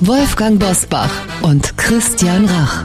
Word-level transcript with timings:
Wolfgang 0.00 0.58
Bosbach 0.58 1.10
und 1.40 1.76
Christian 1.78 2.44
Rach. 2.44 2.84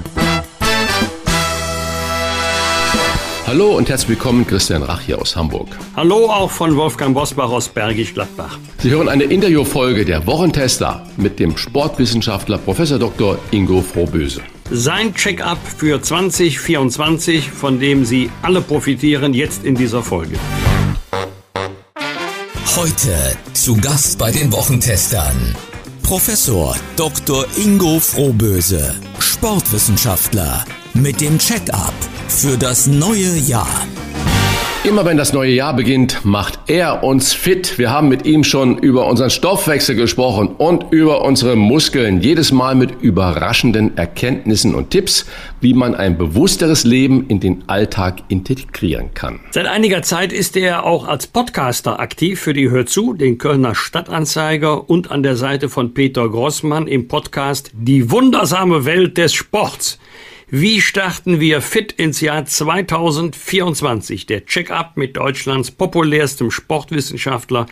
Hallo 3.45 3.75
und 3.75 3.89
herzlich 3.89 4.09
willkommen, 4.09 4.47
Christian 4.47 4.81
Rach 4.81 5.01
hier 5.01 5.19
aus 5.19 5.35
Hamburg. 5.35 5.67
Hallo 5.95 6.29
auch 6.29 6.49
von 6.49 6.75
Wolfgang 6.77 7.13
Bosbach 7.13 7.49
aus 7.49 7.67
Bergisch 7.67 8.13
Gladbach. 8.13 8.57
Sie 8.77 8.91
hören 8.91 9.09
eine 9.09 9.25
Interviewfolge 9.25 10.05
der 10.05 10.25
Wochentester 10.25 11.05
mit 11.17 11.39
dem 11.39 11.57
Sportwissenschaftler 11.57 12.57
Prof. 12.57 12.77
Dr. 12.77 13.37
Ingo 13.51 13.81
Frohböse. 13.81 14.41
Sein 14.69 15.13
Check-up 15.13 15.59
für 15.77 16.01
2024, 16.01 17.51
von 17.51 17.79
dem 17.81 18.05
Sie 18.05 18.29
alle 18.41 18.61
profitieren, 18.61 19.33
jetzt 19.33 19.65
in 19.65 19.75
dieser 19.75 20.01
Folge. 20.01 20.37
Heute 22.77 23.35
zu 23.51 23.75
Gast 23.75 24.17
bei 24.17 24.31
den 24.31 24.53
Wochentestern 24.53 25.55
Professor 26.11 26.75
Dr. 26.97 27.45
Ingo 27.55 27.97
Frohböse, 27.97 28.93
Sportwissenschaftler 29.19 30.65
mit 30.93 31.21
dem 31.21 31.39
Check-up 31.39 31.93
für 32.27 32.57
das 32.57 32.85
neue 32.85 33.37
Jahr. 33.37 33.87
Immer 34.83 35.05
wenn 35.05 35.15
das 35.15 35.31
neue 35.31 35.51
Jahr 35.51 35.75
beginnt, 35.75 36.25
macht 36.25 36.57
er 36.65 37.03
uns 37.03 37.33
fit. 37.33 37.77
Wir 37.77 37.91
haben 37.91 38.09
mit 38.09 38.25
ihm 38.25 38.43
schon 38.43 38.79
über 38.79 39.05
unseren 39.05 39.29
Stoffwechsel 39.29 39.95
gesprochen 39.95 40.55
und 40.57 40.91
über 40.91 41.21
unsere 41.23 41.55
Muskeln. 41.55 42.19
Jedes 42.21 42.51
Mal 42.51 42.73
mit 42.73 42.99
überraschenden 42.99 43.95
Erkenntnissen 43.95 44.73
und 44.73 44.89
Tipps, 44.89 45.27
wie 45.59 45.75
man 45.75 45.93
ein 45.93 46.17
bewussteres 46.17 46.83
Leben 46.83 47.27
in 47.27 47.39
den 47.39 47.63
Alltag 47.67 48.23
integrieren 48.29 49.13
kann. 49.13 49.39
Seit 49.51 49.67
einiger 49.67 50.01
Zeit 50.01 50.33
ist 50.33 50.57
er 50.57 50.83
auch 50.83 51.07
als 51.07 51.27
Podcaster 51.27 51.99
aktiv 51.99 52.39
für 52.39 52.53
die 52.53 52.71
Hör 52.71 52.87
zu, 52.87 53.13
den 53.13 53.37
Kölner 53.37 53.75
Stadtanzeiger 53.75 54.89
und 54.89 55.11
an 55.11 55.21
der 55.21 55.35
Seite 55.35 55.69
von 55.69 55.93
Peter 55.93 56.27
Grossmann 56.27 56.87
im 56.87 57.07
Podcast 57.07 57.69
Die 57.75 58.09
wundersame 58.09 58.83
Welt 58.85 59.19
des 59.19 59.31
Sports. 59.31 59.99
Wie 60.53 60.81
starten 60.81 61.39
wir 61.39 61.61
fit 61.61 61.93
ins 61.93 62.19
Jahr 62.19 62.43
2024? 62.45 64.25
Der 64.25 64.45
Check-up 64.45 64.97
mit 64.97 65.15
Deutschlands 65.15 65.71
populärstem 65.71 66.51
Sportwissenschaftler. 66.51 67.67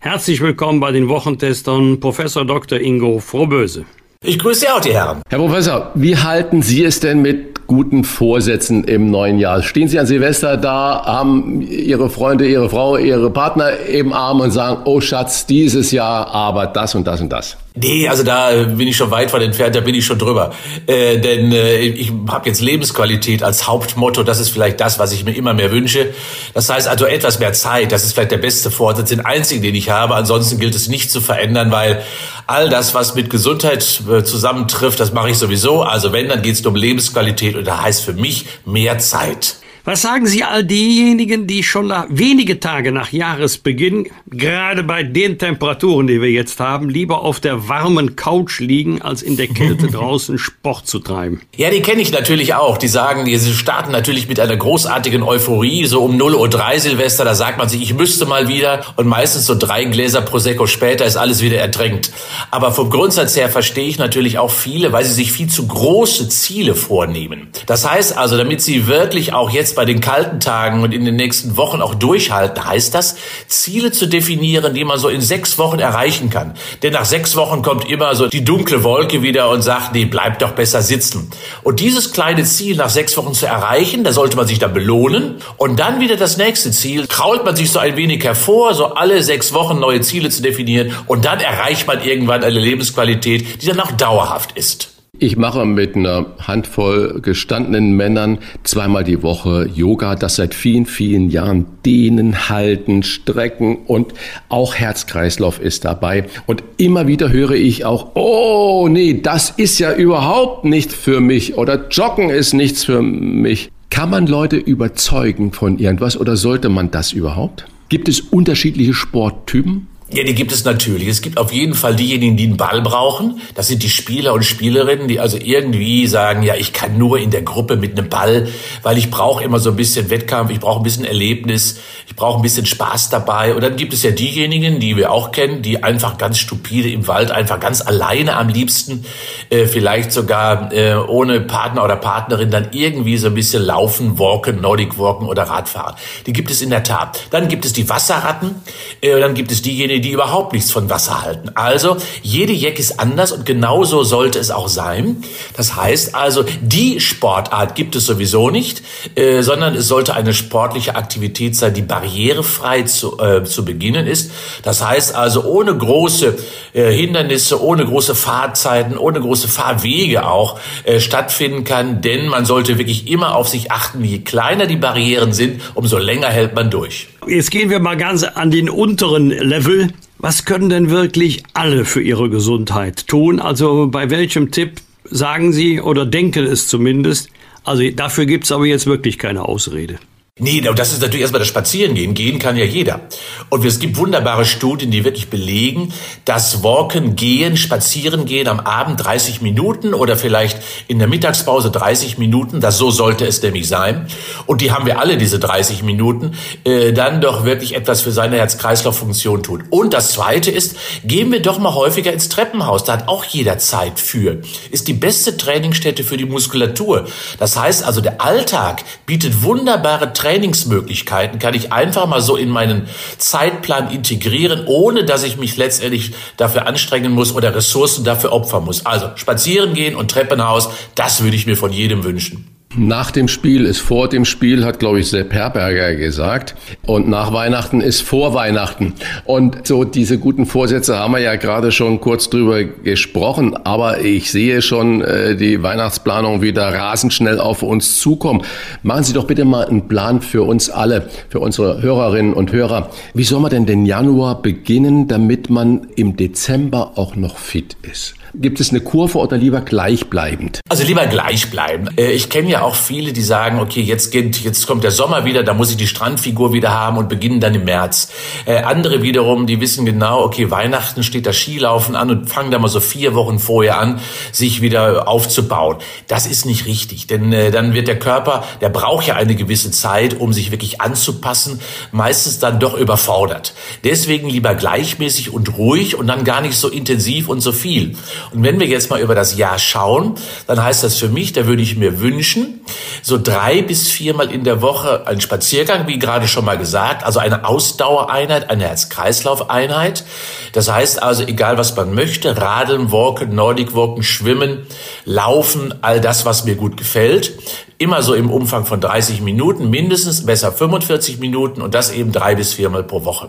Herzlich 0.00 0.40
willkommen 0.40 0.80
bei 0.80 0.90
den 0.90 1.08
Wochentestern 1.08 2.00
Professor 2.00 2.44
Dr. 2.44 2.80
Ingo 2.80 3.20
Frohböse. 3.20 3.84
Ich 4.24 4.40
grüße 4.40 4.62
Sie 4.62 4.68
auch, 4.68 4.80
die 4.80 4.92
Herren. 4.92 5.22
Herr 5.28 5.38
Professor, 5.38 5.92
wie 5.94 6.16
halten 6.16 6.62
Sie 6.62 6.82
es 6.82 6.98
denn 6.98 7.22
mit 7.22 7.68
guten 7.68 8.02
Vorsätzen 8.02 8.82
im 8.82 9.08
neuen 9.08 9.38
Jahr? 9.38 9.62
Stehen 9.62 9.86
Sie 9.86 10.00
an 10.00 10.06
Silvester 10.06 10.56
da, 10.56 11.04
haben 11.06 11.62
Ihre 11.62 12.10
Freunde, 12.10 12.48
Ihre 12.48 12.68
Frau, 12.68 12.96
Ihre 12.96 13.30
Partner 13.30 13.78
im 13.86 14.12
Arm 14.12 14.40
und 14.40 14.50
sagen, 14.50 14.82
oh 14.84 15.00
Schatz, 15.00 15.46
dieses 15.46 15.92
Jahr 15.92 16.26
aber 16.26 16.66
das 16.66 16.96
und 16.96 17.06
das 17.06 17.20
und 17.20 17.28
das? 17.30 17.56
Nee, 17.78 18.08
also 18.08 18.22
da 18.22 18.64
bin 18.64 18.88
ich 18.88 18.96
schon 18.96 19.10
weit 19.10 19.30
von 19.30 19.42
entfernt, 19.42 19.74
da 19.74 19.80
bin 19.80 19.94
ich 19.94 20.06
schon 20.06 20.18
drüber. 20.18 20.54
Äh, 20.86 21.18
denn 21.18 21.52
äh, 21.52 21.76
ich 21.80 22.10
habe 22.28 22.48
jetzt 22.48 22.62
Lebensqualität 22.62 23.42
als 23.42 23.66
Hauptmotto, 23.66 24.22
das 24.22 24.40
ist 24.40 24.48
vielleicht 24.48 24.80
das, 24.80 24.98
was 24.98 25.12
ich 25.12 25.24
mir 25.24 25.36
immer 25.36 25.52
mehr 25.52 25.70
wünsche. 25.70 26.14
Das 26.54 26.70
heißt 26.70 26.88
also 26.88 27.04
etwas 27.04 27.38
mehr 27.38 27.52
Zeit, 27.52 27.92
das 27.92 28.02
ist 28.04 28.14
vielleicht 28.14 28.30
der 28.30 28.38
beste 28.38 28.70
Vorsatz, 28.70 29.10
den 29.10 29.20
einzigen, 29.20 29.60
den 29.60 29.74
ich 29.74 29.90
habe. 29.90 30.14
Ansonsten 30.14 30.58
gilt 30.58 30.74
es 30.74 30.88
nicht 30.88 31.10
zu 31.10 31.20
verändern, 31.20 31.70
weil 31.70 32.02
all 32.46 32.70
das, 32.70 32.94
was 32.94 33.14
mit 33.14 33.28
Gesundheit 33.28 34.00
äh, 34.10 34.24
zusammentrifft, 34.24 34.98
das 34.98 35.12
mache 35.12 35.28
ich 35.28 35.36
sowieso. 35.36 35.82
Also 35.82 36.14
wenn, 36.14 36.30
dann 36.30 36.40
geht 36.40 36.54
es 36.54 36.64
um 36.64 36.76
Lebensqualität 36.76 37.56
und 37.56 37.66
da 37.66 37.82
heißt 37.82 38.02
für 38.02 38.14
mich 38.14 38.46
mehr 38.64 38.98
Zeit. 38.98 39.56
Was 39.86 40.02
sagen 40.02 40.26
Sie 40.26 40.42
all 40.42 40.64
diejenigen, 40.64 41.46
die 41.46 41.62
schon 41.62 41.92
wenige 42.08 42.58
Tage 42.58 42.90
nach 42.90 43.12
Jahresbeginn, 43.12 44.08
gerade 44.28 44.82
bei 44.82 45.04
den 45.04 45.38
Temperaturen, 45.38 46.08
die 46.08 46.20
wir 46.20 46.28
jetzt 46.28 46.58
haben, 46.58 46.88
lieber 46.88 47.22
auf 47.22 47.38
der 47.38 47.68
warmen 47.68 48.16
Couch 48.16 48.58
liegen, 48.58 49.00
als 49.00 49.22
in 49.22 49.36
der 49.36 49.46
Kälte 49.46 49.86
draußen 49.92 50.38
Sport 50.38 50.88
zu 50.88 50.98
treiben? 50.98 51.40
Ja, 51.56 51.70
die 51.70 51.82
kenne 51.82 52.02
ich 52.02 52.10
natürlich 52.10 52.54
auch. 52.54 52.78
Die 52.78 52.88
sagen, 52.88 53.26
die 53.26 53.38
starten 53.38 53.92
natürlich 53.92 54.26
mit 54.26 54.40
einer 54.40 54.56
großartigen 54.56 55.22
Euphorie, 55.22 55.86
so 55.86 56.02
um 56.02 56.16
0 56.16 56.34
Uhr 56.34 56.48
3 56.48 56.80
Silvester, 56.80 57.24
da 57.24 57.36
sagt 57.36 57.56
man 57.58 57.68
sich, 57.68 57.80
ich 57.80 57.94
müsste 57.94 58.26
mal 58.26 58.48
wieder 58.48 58.80
und 58.96 59.06
meistens 59.06 59.46
so 59.46 59.54
drei 59.54 59.84
Gläser 59.84 60.20
Prosecco 60.20 60.66
später 60.66 61.04
ist 61.04 61.16
alles 61.16 61.42
wieder 61.42 61.58
ertränkt. 61.58 62.10
Aber 62.50 62.72
vom 62.72 62.90
Grundsatz 62.90 63.36
her 63.36 63.48
verstehe 63.48 63.86
ich 63.86 63.98
natürlich 63.98 64.40
auch 64.40 64.50
viele, 64.50 64.90
weil 64.90 65.04
sie 65.04 65.14
sich 65.14 65.30
viel 65.30 65.46
zu 65.46 65.68
große 65.68 66.28
Ziele 66.28 66.74
vornehmen. 66.74 67.50
Das 67.66 67.88
heißt 67.88 68.18
also, 68.18 68.36
damit 68.36 68.62
sie 68.62 68.88
wirklich 68.88 69.32
auch 69.32 69.50
jetzt 69.50 69.75
bei 69.76 69.84
den 69.84 70.00
kalten 70.00 70.40
Tagen 70.40 70.82
und 70.82 70.92
in 70.92 71.04
den 71.04 71.14
nächsten 71.14 71.56
Wochen 71.56 71.80
auch 71.80 71.94
durchhalten, 71.94 72.64
heißt 72.64 72.94
das, 72.94 73.16
Ziele 73.46 73.92
zu 73.92 74.06
definieren, 74.06 74.74
die 74.74 74.84
man 74.84 74.98
so 74.98 75.08
in 75.08 75.20
sechs 75.20 75.58
Wochen 75.58 75.78
erreichen 75.78 76.30
kann. 76.30 76.54
Denn 76.82 76.92
nach 76.92 77.04
sechs 77.04 77.36
Wochen 77.36 77.62
kommt 77.62 77.88
immer 77.88 78.16
so 78.16 78.26
die 78.26 78.44
dunkle 78.44 78.82
Wolke 78.82 79.22
wieder 79.22 79.50
und 79.50 79.62
sagt, 79.62 79.94
nee, 79.94 80.04
bleib 80.04 80.40
doch 80.40 80.52
besser 80.52 80.82
sitzen. 80.82 81.30
Und 81.62 81.78
dieses 81.78 82.12
kleine 82.12 82.42
Ziel 82.44 82.76
nach 82.76 82.90
sechs 82.90 83.16
Wochen 83.16 83.34
zu 83.34 83.46
erreichen, 83.46 84.02
da 84.02 84.12
sollte 84.12 84.36
man 84.36 84.46
sich 84.46 84.58
dann 84.58 84.72
belohnen. 84.72 85.36
Und 85.56 85.78
dann 85.78 86.00
wieder 86.00 86.16
das 86.16 86.36
nächste 86.36 86.72
Ziel, 86.72 87.06
krault 87.06 87.44
man 87.44 87.54
sich 87.54 87.70
so 87.70 87.78
ein 87.78 87.96
wenig 87.96 88.24
hervor, 88.24 88.74
so 88.74 88.94
alle 88.94 89.22
sechs 89.22 89.52
Wochen 89.52 89.78
neue 89.78 90.00
Ziele 90.00 90.30
zu 90.30 90.42
definieren. 90.42 90.92
Und 91.06 91.24
dann 91.24 91.40
erreicht 91.40 91.86
man 91.86 92.02
irgendwann 92.02 92.42
eine 92.42 92.58
Lebensqualität, 92.58 93.62
die 93.62 93.66
dann 93.66 93.80
auch 93.80 93.92
dauerhaft 93.92 94.52
ist. 94.56 94.95
Ich 95.18 95.38
mache 95.38 95.64
mit 95.64 95.96
einer 95.96 96.26
Handvoll 96.46 97.20
gestandenen 97.22 97.92
Männern 97.92 98.38
zweimal 98.64 99.02
die 99.02 99.22
Woche 99.22 99.66
Yoga, 99.74 100.14
das 100.14 100.36
seit 100.36 100.54
vielen, 100.54 100.84
vielen 100.84 101.30
Jahren 101.30 101.64
dehnen, 101.86 102.50
halten, 102.50 103.02
strecken 103.02 103.78
und 103.86 104.12
auch 104.50 104.74
Herzkreislauf 104.74 105.58
ist 105.58 105.86
dabei. 105.86 106.26
Und 106.44 106.62
immer 106.76 107.06
wieder 107.06 107.32
höre 107.32 107.52
ich 107.52 107.86
auch, 107.86 108.10
oh 108.14 108.88
nee, 108.90 109.20
das 109.22 109.50
ist 109.50 109.78
ja 109.78 109.94
überhaupt 109.94 110.66
nicht 110.66 110.92
für 110.92 111.22
mich 111.22 111.56
oder 111.56 111.88
Joggen 111.88 112.28
ist 112.28 112.52
nichts 112.52 112.84
für 112.84 113.00
mich. 113.00 113.70
Kann 113.88 114.10
man 114.10 114.26
Leute 114.26 114.56
überzeugen 114.56 115.52
von 115.52 115.78
irgendwas 115.78 116.18
oder 116.20 116.36
sollte 116.36 116.68
man 116.68 116.90
das 116.90 117.12
überhaupt? 117.12 117.64
Gibt 117.88 118.08
es 118.08 118.20
unterschiedliche 118.20 118.92
Sporttypen? 118.92 119.86
Ja, 120.08 120.22
die 120.22 120.36
gibt 120.36 120.52
es 120.52 120.64
natürlich. 120.64 121.08
Es 121.08 121.20
gibt 121.20 121.36
auf 121.36 121.52
jeden 121.52 121.74
Fall 121.74 121.96
diejenigen, 121.96 122.36
die 122.36 122.44
einen 122.44 122.56
Ball 122.56 122.80
brauchen. 122.80 123.40
Das 123.56 123.66
sind 123.66 123.82
die 123.82 123.90
Spieler 123.90 124.34
und 124.34 124.44
Spielerinnen, 124.44 125.08
die 125.08 125.18
also 125.18 125.36
irgendwie 125.36 126.06
sagen, 126.06 126.44
ja, 126.44 126.54
ich 126.54 126.72
kann 126.72 126.96
nur 126.96 127.18
in 127.18 127.32
der 127.32 127.42
Gruppe 127.42 127.74
mit 127.74 127.98
einem 127.98 128.08
Ball, 128.08 128.46
weil 128.84 128.98
ich 128.98 129.10
brauche 129.10 129.42
immer 129.42 129.58
so 129.58 129.70
ein 129.70 129.76
bisschen 129.76 130.08
Wettkampf, 130.08 130.52
ich 130.52 130.60
brauche 130.60 130.78
ein 130.78 130.84
bisschen 130.84 131.04
Erlebnis, 131.04 131.80
ich 132.06 132.14
brauche 132.14 132.38
ein 132.38 132.42
bisschen 132.42 132.66
Spaß 132.66 133.10
dabei. 133.10 133.52
Und 133.52 133.64
dann 133.64 133.74
gibt 133.74 133.92
es 133.94 134.04
ja 134.04 134.12
diejenigen, 134.12 134.78
die 134.78 134.96
wir 134.96 135.10
auch 135.10 135.32
kennen, 135.32 135.62
die 135.62 135.82
einfach 135.82 136.18
ganz 136.18 136.38
stupide 136.38 136.88
im 136.88 137.08
Wald, 137.08 137.32
einfach 137.32 137.58
ganz 137.58 137.80
alleine 137.80 138.36
am 138.36 138.48
liebsten, 138.48 139.04
äh, 139.50 139.66
vielleicht 139.66 140.12
sogar 140.12 140.72
äh, 140.72 140.94
ohne 140.94 141.40
Partner 141.40 141.82
oder 141.82 141.96
Partnerin, 141.96 142.52
dann 142.52 142.68
irgendwie 142.70 143.16
so 143.16 143.26
ein 143.26 143.34
bisschen 143.34 143.64
laufen, 143.64 144.20
walken, 144.20 144.60
Nordic 144.60 145.00
walken 145.00 145.26
oder 145.26 145.42
Radfahren. 145.42 145.96
Die 146.26 146.32
gibt 146.32 146.52
es 146.52 146.62
in 146.62 146.70
der 146.70 146.84
Tat. 146.84 147.26
Dann 147.30 147.48
gibt 147.48 147.64
es 147.64 147.72
die 147.72 147.88
Wasserratten, 147.88 148.54
äh, 149.00 149.18
dann 149.18 149.34
gibt 149.34 149.50
es 149.50 149.62
diejenigen, 149.62 149.95
die 150.00 150.10
überhaupt 150.10 150.52
nichts 150.52 150.70
von 150.70 150.90
Wasser 150.90 151.22
halten. 151.22 151.50
Also 151.54 151.96
jede 152.22 152.52
Jack 152.52 152.78
ist 152.78 153.00
anders 153.00 153.32
und 153.32 153.46
genauso 153.46 154.04
sollte 154.04 154.38
es 154.38 154.50
auch 154.50 154.68
sein. 154.68 155.22
Das 155.56 155.76
heißt 155.76 156.14
also, 156.14 156.44
die 156.60 157.00
Sportart 157.00 157.74
gibt 157.74 157.96
es 157.96 158.06
sowieso 158.06 158.50
nicht, 158.50 158.82
äh, 159.14 159.42
sondern 159.42 159.74
es 159.74 159.88
sollte 159.88 160.14
eine 160.14 160.34
sportliche 160.34 160.96
Aktivität 160.96 161.56
sein, 161.56 161.74
die 161.74 161.82
barrierefrei 161.82 162.82
zu, 162.82 163.18
äh, 163.18 163.44
zu 163.44 163.64
beginnen 163.64 164.06
ist. 164.06 164.30
Das 164.62 164.84
heißt 164.84 165.14
also 165.14 165.44
ohne 165.44 165.76
große 165.76 166.36
äh, 166.72 166.92
Hindernisse, 166.92 167.62
ohne 167.62 167.84
große 167.84 168.14
Fahrzeiten, 168.14 168.98
ohne 168.98 169.20
große 169.20 169.48
Fahrwege 169.48 170.26
auch 170.28 170.58
äh, 170.84 171.00
stattfinden 171.00 171.64
kann, 171.64 172.00
denn 172.00 172.28
man 172.28 172.44
sollte 172.44 172.78
wirklich 172.78 173.08
immer 173.08 173.34
auf 173.34 173.48
sich 173.48 173.70
achten, 173.70 174.04
je 174.04 174.18
kleiner 174.18 174.66
die 174.66 174.76
Barrieren 174.76 175.32
sind, 175.32 175.60
umso 175.74 175.98
länger 175.98 176.28
hält 176.28 176.54
man 176.54 176.70
durch. 176.70 177.08
Jetzt 177.26 177.50
gehen 177.50 177.70
wir 177.70 177.80
mal 177.80 177.96
ganz 177.96 178.22
an 178.22 178.52
den 178.52 178.70
unteren 178.70 179.30
Level. 179.30 179.88
Was 180.18 180.44
können 180.44 180.68
denn 180.68 180.90
wirklich 180.90 181.42
alle 181.54 181.84
für 181.84 182.00
ihre 182.00 182.30
Gesundheit 182.30 183.08
tun? 183.08 183.40
Also 183.40 183.88
bei 183.90 184.10
welchem 184.10 184.52
Tipp 184.52 184.80
sagen 185.04 185.52
Sie 185.52 185.80
oder 185.80 186.06
denken 186.06 186.44
es 186.44 186.68
zumindest? 186.68 187.28
Also 187.64 187.82
dafür 187.90 188.26
gibt 188.26 188.44
es 188.44 188.52
aber 188.52 188.66
jetzt 188.66 188.86
wirklich 188.86 189.18
keine 189.18 189.42
Ausrede. 189.42 189.98
Nee, 190.38 190.60
das 190.60 190.92
ist 190.92 191.00
natürlich 191.00 191.22
erstmal 191.22 191.38
das 191.38 191.48
Spazierengehen. 191.48 192.12
Gehen 192.12 192.38
kann 192.38 192.58
ja 192.58 192.64
jeder. 192.66 193.00
Und 193.48 193.64
es 193.64 193.78
gibt 193.78 193.96
wunderbare 193.96 194.44
Studien, 194.44 194.90
die 194.90 195.02
wirklich 195.02 195.30
belegen, 195.30 195.94
dass 196.26 196.62
Walken, 196.62 197.16
Gehen, 197.16 197.56
Spazierengehen 197.56 198.46
am 198.46 198.60
Abend 198.60 199.02
30 199.02 199.40
Minuten 199.40 199.94
oder 199.94 200.14
vielleicht 200.18 200.58
in 200.88 200.98
der 200.98 201.08
Mittagspause 201.08 201.70
30 201.70 202.18
Minuten, 202.18 202.60
das 202.60 202.76
so 202.76 202.90
sollte 202.90 203.24
es 203.24 203.40
nämlich 203.40 203.66
sein. 203.66 204.08
Und 204.44 204.60
die 204.60 204.72
haben 204.72 204.84
wir 204.84 205.00
alle, 205.00 205.16
diese 205.16 205.38
30 205.38 205.82
Minuten, 205.82 206.32
äh, 206.64 206.92
dann 206.92 207.22
doch 207.22 207.46
wirklich 207.46 207.74
etwas 207.74 208.02
für 208.02 208.12
seine 208.12 208.36
Herz-Kreislauf-Funktion 208.36 209.42
tun. 209.42 209.64
Und 209.70 209.94
das 209.94 210.12
Zweite 210.12 210.50
ist, 210.50 210.76
gehen 211.02 211.32
wir 211.32 211.40
doch 211.40 211.58
mal 211.58 211.74
häufiger 211.74 212.12
ins 212.12 212.28
Treppenhaus. 212.28 212.84
Da 212.84 212.92
hat 212.92 213.08
auch 213.08 213.24
jeder 213.24 213.56
Zeit 213.56 213.98
für. 213.98 214.42
Ist 214.70 214.86
die 214.86 214.92
beste 214.92 215.38
Trainingsstätte 215.38 216.04
für 216.04 216.18
die 216.18 216.26
Muskulatur. 216.26 217.06
Das 217.38 217.56
heißt 217.56 217.84
also, 217.84 218.02
der 218.02 218.20
Alltag 218.20 218.84
bietet 219.06 219.42
wunderbare 219.42 220.12
Trainingsmöglichkeiten 220.26 221.38
kann 221.38 221.54
ich 221.54 221.72
einfach 221.72 222.06
mal 222.06 222.20
so 222.20 222.34
in 222.34 222.48
meinen 222.48 222.88
Zeitplan 223.16 223.92
integrieren, 223.92 224.64
ohne 224.66 225.04
dass 225.04 225.22
ich 225.22 225.36
mich 225.36 225.56
letztendlich 225.56 226.14
dafür 226.36 226.66
anstrengen 226.66 227.12
muss 227.12 227.32
oder 227.32 227.54
Ressourcen 227.54 228.04
dafür 228.04 228.32
opfern 228.32 228.64
muss. 228.64 228.84
Also 228.84 229.10
spazieren 229.14 229.74
gehen 229.74 229.94
und 229.94 230.10
Treppenhaus, 230.10 230.68
das 230.96 231.22
würde 231.22 231.36
ich 231.36 231.46
mir 231.46 231.56
von 231.56 231.72
jedem 231.72 232.02
wünschen. 232.02 232.55
Nach 232.78 233.10
dem 233.10 233.26
Spiel 233.26 233.64
ist 233.64 233.80
vor 233.80 234.06
dem 234.06 234.26
Spiel, 234.26 234.62
hat, 234.66 234.78
glaube 234.78 235.00
ich, 235.00 235.08
Sepp 235.08 235.32
Herberger 235.32 235.94
gesagt. 235.94 236.54
Und 236.84 237.08
nach 237.08 237.32
Weihnachten 237.32 237.80
ist 237.80 238.02
vor 238.02 238.34
Weihnachten. 238.34 238.92
Und 239.24 239.66
so 239.66 239.84
diese 239.84 240.18
guten 240.18 240.44
Vorsätze 240.44 240.98
haben 240.98 241.14
wir 241.14 241.20
ja 241.20 241.36
gerade 241.36 241.72
schon 241.72 242.02
kurz 242.02 242.28
drüber 242.28 242.64
gesprochen. 242.64 243.56
Aber 243.64 244.02
ich 244.02 244.30
sehe 244.30 244.60
schon 244.60 245.00
äh, 245.00 245.36
die 245.36 245.62
Weihnachtsplanung 245.62 246.42
wieder 246.42 246.66
rasend 246.66 247.14
schnell 247.14 247.40
auf 247.40 247.62
uns 247.62 247.98
zukommen. 247.98 248.42
Machen 248.82 249.04
Sie 249.04 249.14
doch 249.14 249.26
bitte 249.26 249.46
mal 249.46 249.66
einen 249.66 249.88
Plan 249.88 250.20
für 250.20 250.42
uns 250.42 250.68
alle, 250.68 251.08
für 251.30 251.40
unsere 251.40 251.80
Hörerinnen 251.80 252.34
und 252.34 252.52
Hörer. 252.52 252.90
Wie 253.14 253.24
soll 253.24 253.40
man 253.40 253.50
denn 253.50 253.64
den 253.64 253.86
Januar 253.86 254.42
beginnen, 254.42 255.08
damit 255.08 255.48
man 255.48 255.86
im 255.96 256.18
Dezember 256.18 256.92
auch 256.96 257.16
noch 257.16 257.38
fit 257.38 257.78
ist? 257.90 258.16
Gibt 258.34 258.60
es 258.60 258.70
eine 258.70 258.80
Kurve 258.80 259.18
oder 259.18 259.36
lieber 259.36 259.60
gleichbleibend? 259.60 260.60
Also 260.68 260.84
lieber 260.84 261.06
gleichbleibend. 261.06 261.98
Äh, 261.98 262.12
ich 262.12 262.28
kenne 262.28 262.50
ja 262.50 262.62
auch 262.62 262.74
viele, 262.74 263.12
die 263.12 263.22
sagen, 263.22 263.60
okay, 263.60 263.80
jetzt, 263.80 264.10
geht, 264.10 264.38
jetzt 264.40 264.66
kommt 264.66 264.84
der 264.84 264.90
Sommer 264.90 265.24
wieder, 265.24 265.42
da 265.42 265.54
muss 265.54 265.70
ich 265.70 265.76
die 265.76 265.86
Strandfigur 265.86 266.52
wieder 266.52 266.70
haben 266.70 266.98
und 266.98 267.08
beginnen 267.08 267.40
dann 267.40 267.54
im 267.54 267.64
März. 267.64 268.10
Äh, 268.44 268.62
andere 268.62 269.02
wiederum, 269.02 269.46
die 269.46 269.60
wissen 269.60 269.86
genau, 269.86 270.22
okay, 270.22 270.50
Weihnachten 270.50 271.02
steht 271.02 271.26
das 271.26 271.36
Skilaufen 271.36 271.94
an 271.94 272.10
und 272.10 272.28
fangen 272.28 272.50
da 272.50 272.58
mal 272.58 272.68
so 272.68 272.80
vier 272.80 273.14
Wochen 273.14 273.38
vorher 273.38 273.78
an, 273.78 274.00
sich 274.32 274.60
wieder 274.60 275.08
aufzubauen. 275.08 275.76
Das 276.08 276.26
ist 276.26 276.46
nicht 276.46 276.66
richtig, 276.66 277.06
denn 277.06 277.32
äh, 277.32 277.50
dann 277.50 277.74
wird 277.74 277.88
der 277.88 277.98
Körper, 277.98 278.44
der 278.60 278.68
braucht 278.68 279.06
ja 279.06 279.14
eine 279.14 279.36
gewisse 279.36 279.70
Zeit, 279.70 280.18
um 280.18 280.32
sich 280.32 280.50
wirklich 280.50 280.80
anzupassen, 280.80 281.60
meistens 281.92 282.38
dann 282.38 282.58
doch 282.58 282.76
überfordert. 282.76 283.54
Deswegen 283.84 284.28
lieber 284.28 284.54
gleichmäßig 284.54 285.32
und 285.32 285.56
ruhig 285.56 285.96
und 285.96 286.06
dann 286.06 286.24
gar 286.24 286.40
nicht 286.40 286.56
so 286.56 286.68
intensiv 286.68 287.28
und 287.28 287.40
so 287.40 287.52
viel. 287.52 287.96
Und 288.32 288.42
wenn 288.42 288.60
wir 288.60 288.66
jetzt 288.66 288.90
mal 288.90 289.00
über 289.00 289.14
das 289.14 289.36
Jahr 289.36 289.58
schauen, 289.58 290.14
dann 290.46 290.62
heißt 290.62 290.84
das 290.84 290.96
für 290.96 291.08
mich, 291.08 291.32
da 291.32 291.46
würde 291.46 291.62
ich 291.62 291.76
mir 291.76 292.00
wünschen, 292.00 292.60
so 293.02 293.18
drei 293.22 293.62
bis 293.62 293.88
viermal 293.88 294.30
in 294.30 294.44
der 294.44 294.62
Woche 294.62 295.06
ein 295.06 295.20
Spaziergang, 295.20 295.86
wie 295.86 295.98
gerade 295.98 296.28
schon 296.28 296.44
mal 296.44 296.58
gesagt, 296.58 297.04
also 297.04 297.20
eine 297.20 297.44
Ausdauereinheit, 297.44 298.50
eine 298.50 298.64
Herz-Kreislauf-Einheit. 298.64 300.04
Das 300.52 300.70
heißt 300.70 301.02
also, 301.02 301.24
egal 301.24 301.58
was 301.58 301.76
man 301.76 301.94
möchte, 301.94 302.36
Radeln, 302.40 302.92
Walken, 302.92 303.34
Nordic 303.34 303.74
Walken, 303.74 304.02
Schwimmen, 304.02 304.66
Laufen, 305.04 305.74
all 305.82 306.00
das, 306.00 306.24
was 306.24 306.44
mir 306.44 306.56
gut 306.56 306.76
gefällt 306.76 307.32
immer 307.78 308.02
so 308.02 308.14
im 308.14 308.30
Umfang 308.30 308.64
von 308.64 308.80
30 308.80 309.20
Minuten, 309.20 309.68
mindestens 309.68 310.24
besser 310.24 310.50
45 310.50 311.18
Minuten 311.18 311.60
und 311.60 311.74
das 311.74 311.92
eben 311.92 312.10
drei 312.10 312.34
bis 312.34 312.54
viermal 312.54 312.82
pro 312.82 313.04
Woche. 313.04 313.28